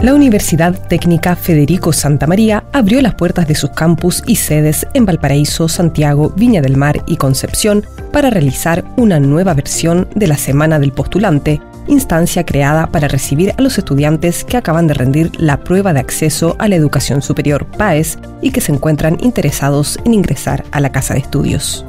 La 0.00 0.14
Universidad 0.14 0.86
Técnica 0.86 1.34
Federico 1.34 1.92
Santa 1.92 2.28
María 2.28 2.62
abrió 2.72 3.02
las 3.02 3.16
puertas 3.16 3.48
de 3.48 3.56
sus 3.56 3.70
campus 3.70 4.22
y 4.26 4.36
sedes 4.36 4.86
en 4.94 5.04
Valparaíso, 5.04 5.66
Santiago, 5.66 6.32
Viña 6.36 6.62
del 6.62 6.76
Mar 6.76 7.02
y 7.08 7.16
Concepción 7.16 7.84
para 8.12 8.30
realizar 8.30 8.84
una 8.96 9.18
nueva 9.18 9.54
versión 9.54 10.06
de 10.14 10.28
la 10.28 10.36
Semana 10.36 10.78
del 10.78 10.92
Postulante, 10.92 11.60
instancia 11.88 12.46
creada 12.46 12.86
para 12.86 13.08
recibir 13.08 13.52
a 13.58 13.60
los 13.60 13.76
estudiantes 13.76 14.44
que 14.44 14.56
acaban 14.56 14.86
de 14.86 14.94
rendir 14.94 15.32
la 15.36 15.64
prueba 15.64 15.92
de 15.92 15.98
acceso 15.98 16.54
a 16.60 16.68
la 16.68 16.76
educación 16.76 17.20
superior 17.20 17.66
PAES 17.66 18.20
y 18.40 18.52
que 18.52 18.60
se 18.60 18.70
encuentran 18.70 19.18
interesados 19.20 19.98
en 20.04 20.14
ingresar 20.14 20.64
a 20.70 20.78
la 20.78 20.92
casa 20.92 21.14
de 21.14 21.20
estudios. 21.20 21.84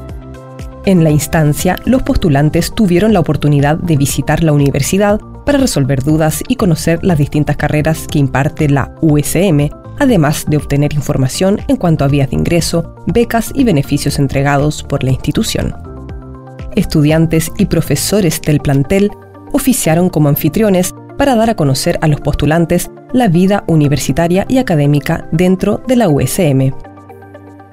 En 0.85 1.03
la 1.03 1.11
instancia, 1.11 1.75
los 1.85 2.01
postulantes 2.01 2.73
tuvieron 2.73 3.13
la 3.13 3.19
oportunidad 3.19 3.77
de 3.77 3.97
visitar 3.97 4.41
la 4.41 4.53
universidad 4.53 5.21
para 5.49 5.57
resolver 5.57 6.03
dudas 6.03 6.43
y 6.47 6.57
conocer 6.57 6.99
las 7.01 7.17
distintas 7.17 7.57
carreras 7.57 8.05
que 8.07 8.19
imparte 8.19 8.69
la 8.69 8.93
USM, 9.01 9.71
además 9.97 10.45
de 10.47 10.57
obtener 10.57 10.93
información 10.93 11.59
en 11.67 11.75
cuanto 11.75 12.05
a 12.05 12.07
vías 12.07 12.29
de 12.29 12.35
ingreso, 12.35 12.93
becas 13.07 13.49
y 13.55 13.63
beneficios 13.63 14.19
entregados 14.19 14.83
por 14.83 15.03
la 15.03 15.09
institución. 15.09 15.73
Estudiantes 16.75 17.51
y 17.57 17.65
profesores 17.65 18.39
del 18.41 18.59
plantel 18.59 19.09
oficiaron 19.51 20.09
como 20.09 20.29
anfitriones 20.29 20.93
para 21.17 21.33
dar 21.33 21.49
a 21.49 21.55
conocer 21.55 21.97
a 22.03 22.07
los 22.07 22.21
postulantes 22.21 22.91
la 23.11 23.27
vida 23.27 23.63
universitaria 23.65 24.45
y 24.47 24.59
académica 24.59 25.27
dentro 25.31 25.81
de 25.87 25.95
la 25.95 26.09
USM. 26.09 26.75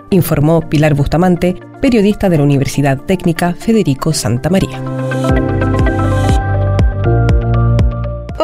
Informó 0.09 0.63
Pilar 0.63 0.95
Bustamante, 0.95 1.57
periodista 1.83 2.31
de 2.31 2.39
la 2.39 2.45
Universidad 2.45 3.03
Técnica 3.03 3.53
Federico 3.53 4.15
Santa 4.15 4.49
María. 4.49 4.81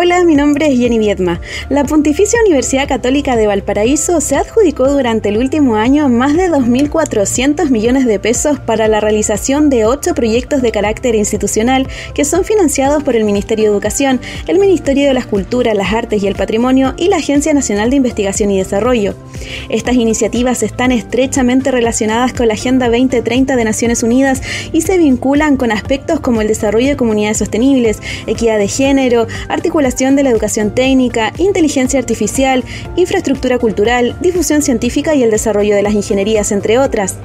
Hola, 0.05 0.25
mi 0.25 0.35
nombre 0.35 0.67
es 0.67 0.77
Jenny 0.81 0.99
Viedma. 0.99 1.41
La 1.69 1.85
Pontificia 1.85 2.41
Universidad 2.45 2.89
Católica 2.89 3.37
de 3.37 3.47
Valparaíso 3.47 4.21
se 4.21 4.35
adjudicó 4.35 4.93
durante 4.93 5.29
el 5.29 5.39
último 5.39 5.77
año 5.77 6.09
más 6.09 6.37
de 6.37 6.51
2.400 6.51 7.71
millones 7.71 8.05
de 8.05 8.19
pesos 8.19 8.59
para 8.59 8.89
la 8.89 8.99
realización 8.99 9.71
de 9.71 9.85
ocho 9.85 10.13
proyectos 10.17 10.61
de 10.61 10.73
carácter 10.73 11.15
institucional 11.15 11.87
que 12.15 12.25
son 12.25 12.43
financiados 12.43 13.05
por 13.05 13.15
el 13.15 13.23
Ministerio 13.23 13.67
de 13.67 13.71
Educación, 13.71 14.21
el 14.49 14.59
Ministerio 14.59 15.07
de 15.07 15.15
las 15.15 15.27
Culturas, 15.27 15.77
las 15.77 15.93
Artes 15.93 16.21
y 16.21 16.27
el 16.27 16.35
Patrimonio 16.35 16.95
y 16.97 17.07
la 17.07 17.19
Agencia 17.19 17.55
Nacional 17.55 17.91
de 17.91 17.97
Investigación 17.99 18.51
y 18.51 18.59
Desarrollo. 18.59 19.15
Estas 19.69 19.95
iniciativas 19.95 20.65
están 20.65 20.91
estrechamente 20.91 21.71
relacionadas 21.71 22.33
con 22.33 22.49
la 22.49 22.55
Agenda 22.55 22.89
2030 22.89 23.55
de 23.55 23.65
Naciones 23.65 24.03
Unidas 24.03 24.43
y 24.73 24.81
se 24.81 24.99
vinculan 24.99 25.57
con 25.57 25.71
aspectos 25.71 26.19
como 26.19 26.41
el 26.41 26.49
desarrollo 26.49 26.89
de 26.89 26.97
comunidades 26.97 27.39
sostenibles, 27.39 28.01
equidad 28.27 28.59
de 28.59 28.67
género, 28.67 29.29
articulación 29.49 29.92
de 29.93 30.23
la 30.23 30.31
educación 30.31 30.75
técnica, 30.75 31.33
inteligencia 31.37 32.01
artificial, 32.01 32.65
infraestructura 32.97 33.59
cultural, 33.59 34.17
difusión 34.23 34.63
científica 34.63 35.15
y 35.15 35.23
el 35.23 35.31
desarrollo 35.31 35.77
de 35.77 35.83
las 35.83 35.93
ingenierías, 35.93 36.51
entre 36.51 36.79
otras. 36.79 37.17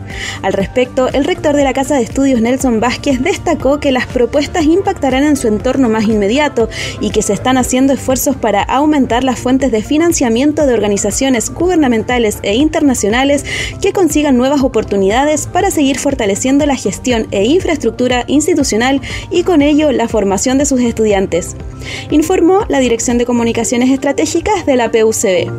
Al 0.41 0.51
respecto, 0.51 1.07
el 1.07 1.23
rector 1.23 1.55
de 1.55 1.63
la 1.63 1.71
Casa 1.71 1.95
de 1.95 2.03
Estudios, 2.03 2.41
Nelson 2.41 2.81
Vázquez, 2.81 3.21
destacó 3.21 3.79
que 3.79 3.93
las 3.93 4.05
propuestas 4.05 4.65
impactarán 4.65 5.23
en 5.23 5.37
su 5.37 5.47
entorno 5.47 5.87
más 5.87 6.09
inmediato 6.09 6.67
y 6.99 7.11
que 7.11 7.21
se 7.21 7.31
están 7.31 7.57
haciendo 7.57 7.93
esfuerzos 7.93 8.35
para 8.35 8.63
aumentar 8.63 9.23
las 9.23 9.39
fuentes 9.39 9.71
de 9.71 9.81
financiamiento 9.81 10.67
de 10.67 10.73
organizaciones 10.73 11.49
gubernamentales 11.49 12.39
e 12.43 12.55
internacionales 12.55 13.45
que 13.81 13.93
consigan 13.93 14.35
nuevas 14.35 14.61
oportunidades 14.61 15.47
para 15.47 15.71
seguir 15.71 15.99
fortaleciendo 15.99 16.65
la 16.65 16.75
gestión 16.75 17.27
e 17.31 17.45
infraestructura 17.45 18.25
institucional 18.27 19.01
y 19.31 19.43
con 19.43 19.61
ello 19.61 19.93
la 19.93 20.09
formación 20.09 20.57
de 20.57 20.65
sus 20.65 20.81
estudiantes. 20.81 21.55
La 22.67 22.79
Dirección 22.79 23.17
de 23.17 23.25
Comunicaciones 23.25 23.89
Estratégicas 23.91 24.65
de 24.65 24.75
la 24.75 24.91
PUCB. 24.91 25.51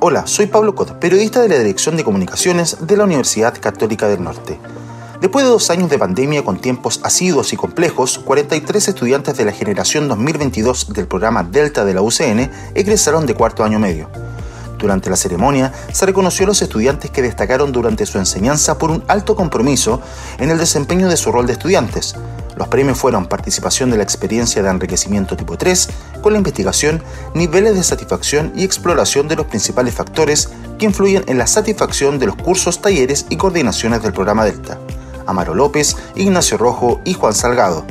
Hola, 0.00 0.26
soy 0.26 0.46
Pablo 0.46 0.74
Cot, 0.74 0.98
periodista 0.98 1.42
de 1.42 1.48
la 1.48 1.58
Dirección 1.58 1.96
de 1.96 2.02
Comunicaciones 2.02 2.78
de 2.86 2.96
la 2.96 3.04
Universidad 3.04 3.56
Católica 3.60 4.08
del 4.08 4.24
Norte. 4.24 4.58
Después 5.20 5.44
de 5.44 5.50
dos 5.50 5.70
años 5.70 5.90
de 5.90 5.98
pandemia 5.98 6.44
con 6.44 6.58
tiempos 6.58 7.00
asiduos 7.04 7.52
y 7.52 7.56
complejos, 7.56 8.18
43 8.18 8.88
estudiantes 8.88 9.36
de 9.36 9.44
la 9.44 9.52
generación 9.52 10.08
2022 10.08 10.92
del 10.92 11.06
programa 11.06 11.44
Delta 11.44 11.84
de 11.84 11.94
la 11.94 12.02
UCN 12.02 12.50
egresaron 12.74 13.26
de 13.26 13.34
cuarto 13.34 13.62
año 13.62 13.78
medio. 13.78 14.08
Durante 14.78 15.08
la 15.08 15.16
ceremonia 15.16 15.72
se 15.92 16.06
reconoció 16.06 16.44
a 16.44 16.48
los 16.48 16.62
estudiantes 16.62 17.10
que 17.10 17.22
destacaron 17.22 17.70
durante 17.70 18.06
su 18.06 18.18
enseñanza 18.18 18.78
por 18.78 18.90
un 18.90 19.04
alto 19.08 19.36
compromiso 19.36 20.00
en 20.38 20.50
el 20.50 20.58
desempeño 20.58 21.08
de 21.08 21.16
su 21.16 21.32
rol 21.32 21.46
de 21.46 21.54
estudiantes, 21.54 22.14
los 22.56 22.68
premios 22.68 22.98
fueron 22.98 23.26
participación 23.26 23.90
de 23.90 23.98
la 23.98 24.02
experiencia 24.02 24.62
de 24.62 24.70
enriquecimiento 24.70 25.36
tipo 25.36 25.58
3 25.58 25.88
con 26.22 26.32
la 26.32 26.38
investigación, 26.38 27.02
niveles 27.34 27.74
de 27.74 27.84
satisfacción 27.84 28.52
y 28.56 28.64
exploración 28.64 29.28
de 29.28 29.36
los 29.36 29.46
principales 29.46 29.94
factores 29.94 30.48
que 30.78 30.86
influyen 30.86 31.22
en 31.26 31.38
la 31.38 31.46
satisfacción 31.46 32.18
de 32.18 32.26
los 32.26 32.36
cursos, 32.36 32.80
talleres 32.80 33.26
y 33.28 33.36
coordinaciones 33.36 34.02
del 34.02 34.14
programa 34.14 34.44
Delta. 34.44 34.78
Amaro 35.26 35.54
López, 35.54 35.96
Ignacio 36.14 36.56
Rojo 36.56 37.00
y 37.04 37.12
Juan 37.14 37.34
Salgado. 37.34 37.84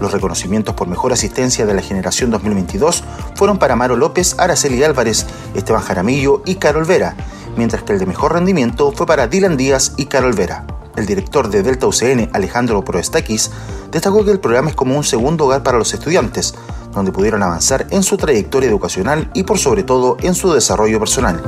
Los 0.00 0.12
reconocimientos 0.12 0.74
por 0.74 0.88
mejor 0.88 1.12
asistencia 1.12 1.64
de 1.64 1.74
la 1.74 1.80
generación 1.80 2.30
2022 2.30 3.04
fueron 3.34 3.58
para 3.58 3.74
Amaro 3.74 3.96
López, 3.96 4.34
Araceli 4.38 4.82
Álvarez, 4.82 5.26
Esteban 5.54 5.82
Jaramillo 5.82 6.42
y 6.44 6.56
Carol 6.56 6.84
Vera, 6.84 7.14
mientras 7.56 7.82
que 7.82 7.92
el 7.92 7.98
de 7.98 8.06
mejor 8.06 8.34
rendimiento 8.34 8.92
fue 8.92 9.06
para 9.06 9.28
Dylan 9.28 9.56
Díaz 9.56 9.92
y 9.96 10.06
Carol 10.06 10.34
Vera. 10.34 10.66
El 10.96 11.06
director 11.06 11.48
de 11.50 11.62
Delta 11.62 11.86
UCN, 11.86 12.30
Alejandro 12.32 12.82
Proestakis, 12.82 13.50
destacó 13.90 14.24
que 14.24 14.30
el 14.30 14.40
programa 14.40 14.70
es 14.70 14.76
como 14.76 14.96
un 14.96 15.04
segundo 15.04 15.46
hogar 15.46 15.62
para 15.62 15.78
los 15.78 15.92
estudiantes, 15.92 16.54
donde 16.92 17.12
pudieron 17.12 17.42
avanzar 17.42 17.86
en 17.90 18.02
su 18.02 18.16
trayectoria 18.16 18.68
educacional 18.68 19.30
y 19.34 19.42
por 19.42 19.58
sobre 19.58 19.82
todo 19.82 20.16
en 20.22 20.34
su 20.34 20.52
desarrollo 20.52 20.98
personal. 20.98 21.42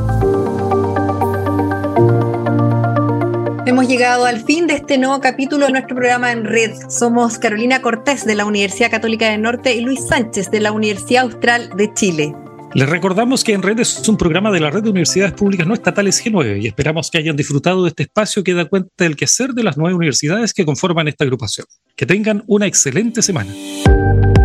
Hemos 3.66 3.87
llegado 3.87 4.24
al 4.24 4.42
fin 4.42 4.66
de 4.66 4.74
este 4.74 4.96
nuevo 4.96 5.20
capítulo 5.20 5.66
de 5.66 5.72
nuestro 5.72 5.94
programa 5.94 6.33
en 6.33 6.44
red. 6.44 6.72
Somos 6.88 7.38
Carolina 7.38 7.83
Cortés 7.83 8.24
de 8.24 8.35
la 8.35 8.46
Universidad 8.46 8.90
Católica 8.90 9.29
del 9.29 9.42
Norte 9.42 9.74
y 9.74 9.83
Luis 9.83 10.07
Sánchez 10.07 10.51
de 10.51 10.61
la 10.61 10.72
Universidad 10.72 11.24
Austral 11.24 11.70
de 11.77 11.92
Chile. 11.92 12.35
Les 12.78 12.88
recordamos 12.88 13.42
que 13.42 13.54
En 13.54 13.62
Red 13.62 13.80
es 13.80 14.08
un 14.08 14.16
programa 14.16 14.52
de 14.52 14.60
la 14.60 14.70
Red 14.70 14.84
de 14.84 14.90
Universidades 14.90 15.32
Públicas 15.32 15.66
No 15.66 15.74
Estatales 15.74 16.24
G9 16.24 16.62
y 16.62 16.68
esperamos 16.68 17.10
que 17.10 17.18
hayan 17.18 17.34
disfrutado 17.34 17.82
de 17.82 17.88
este 17.88 18.04
espacio 18.04 18.44
que 18.44 18.54
da 18.54 18.66
cuenta 18.66 18.88
del 18.98 19.16
quehacer 19.16 19.50
de 19.50 19.64
las 19.64 19.76
nueve 19.76 19.96
universidades 19.96 20.54
que 20.54 20.64
conforman 20.64 21.08
esta 21.08 21.24
agrupación. 21.24 21.66
Que 21.96 22.06
tengan 22.06 22.44
una 22.46 22.68
excelente 22.68 23.20
semana. 23.20 23.52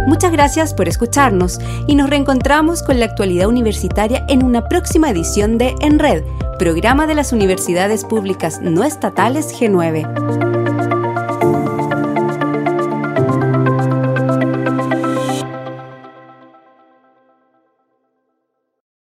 Muchas 0.07 0.31
gracias 0.31 0.73
por 0.73 0.87
escucharnos 0.87 1.59
y 1.85 1.93
nos 1.93 2.09
reencontramos 2.09 2.81
con 2.81 2.99
la 2.99 3.05
actualidad 3.05 3.47
universitaria 3.47 4.25
en 4.27 4.43
una 4.43 4.67
próxima 4.67 5.11
edición 5.11 5.59
de 5.59 5.75
En 5.81 5.99
Red, 5.99 6.23
programa 6.57 7.05
de 7.05 7.13
las 7.13 7.33
universidades 7.33 8.03
públicas 8.03 8.59
no 8.63 8.83
estatales 8.83 9.53
G9. 9.53 10.62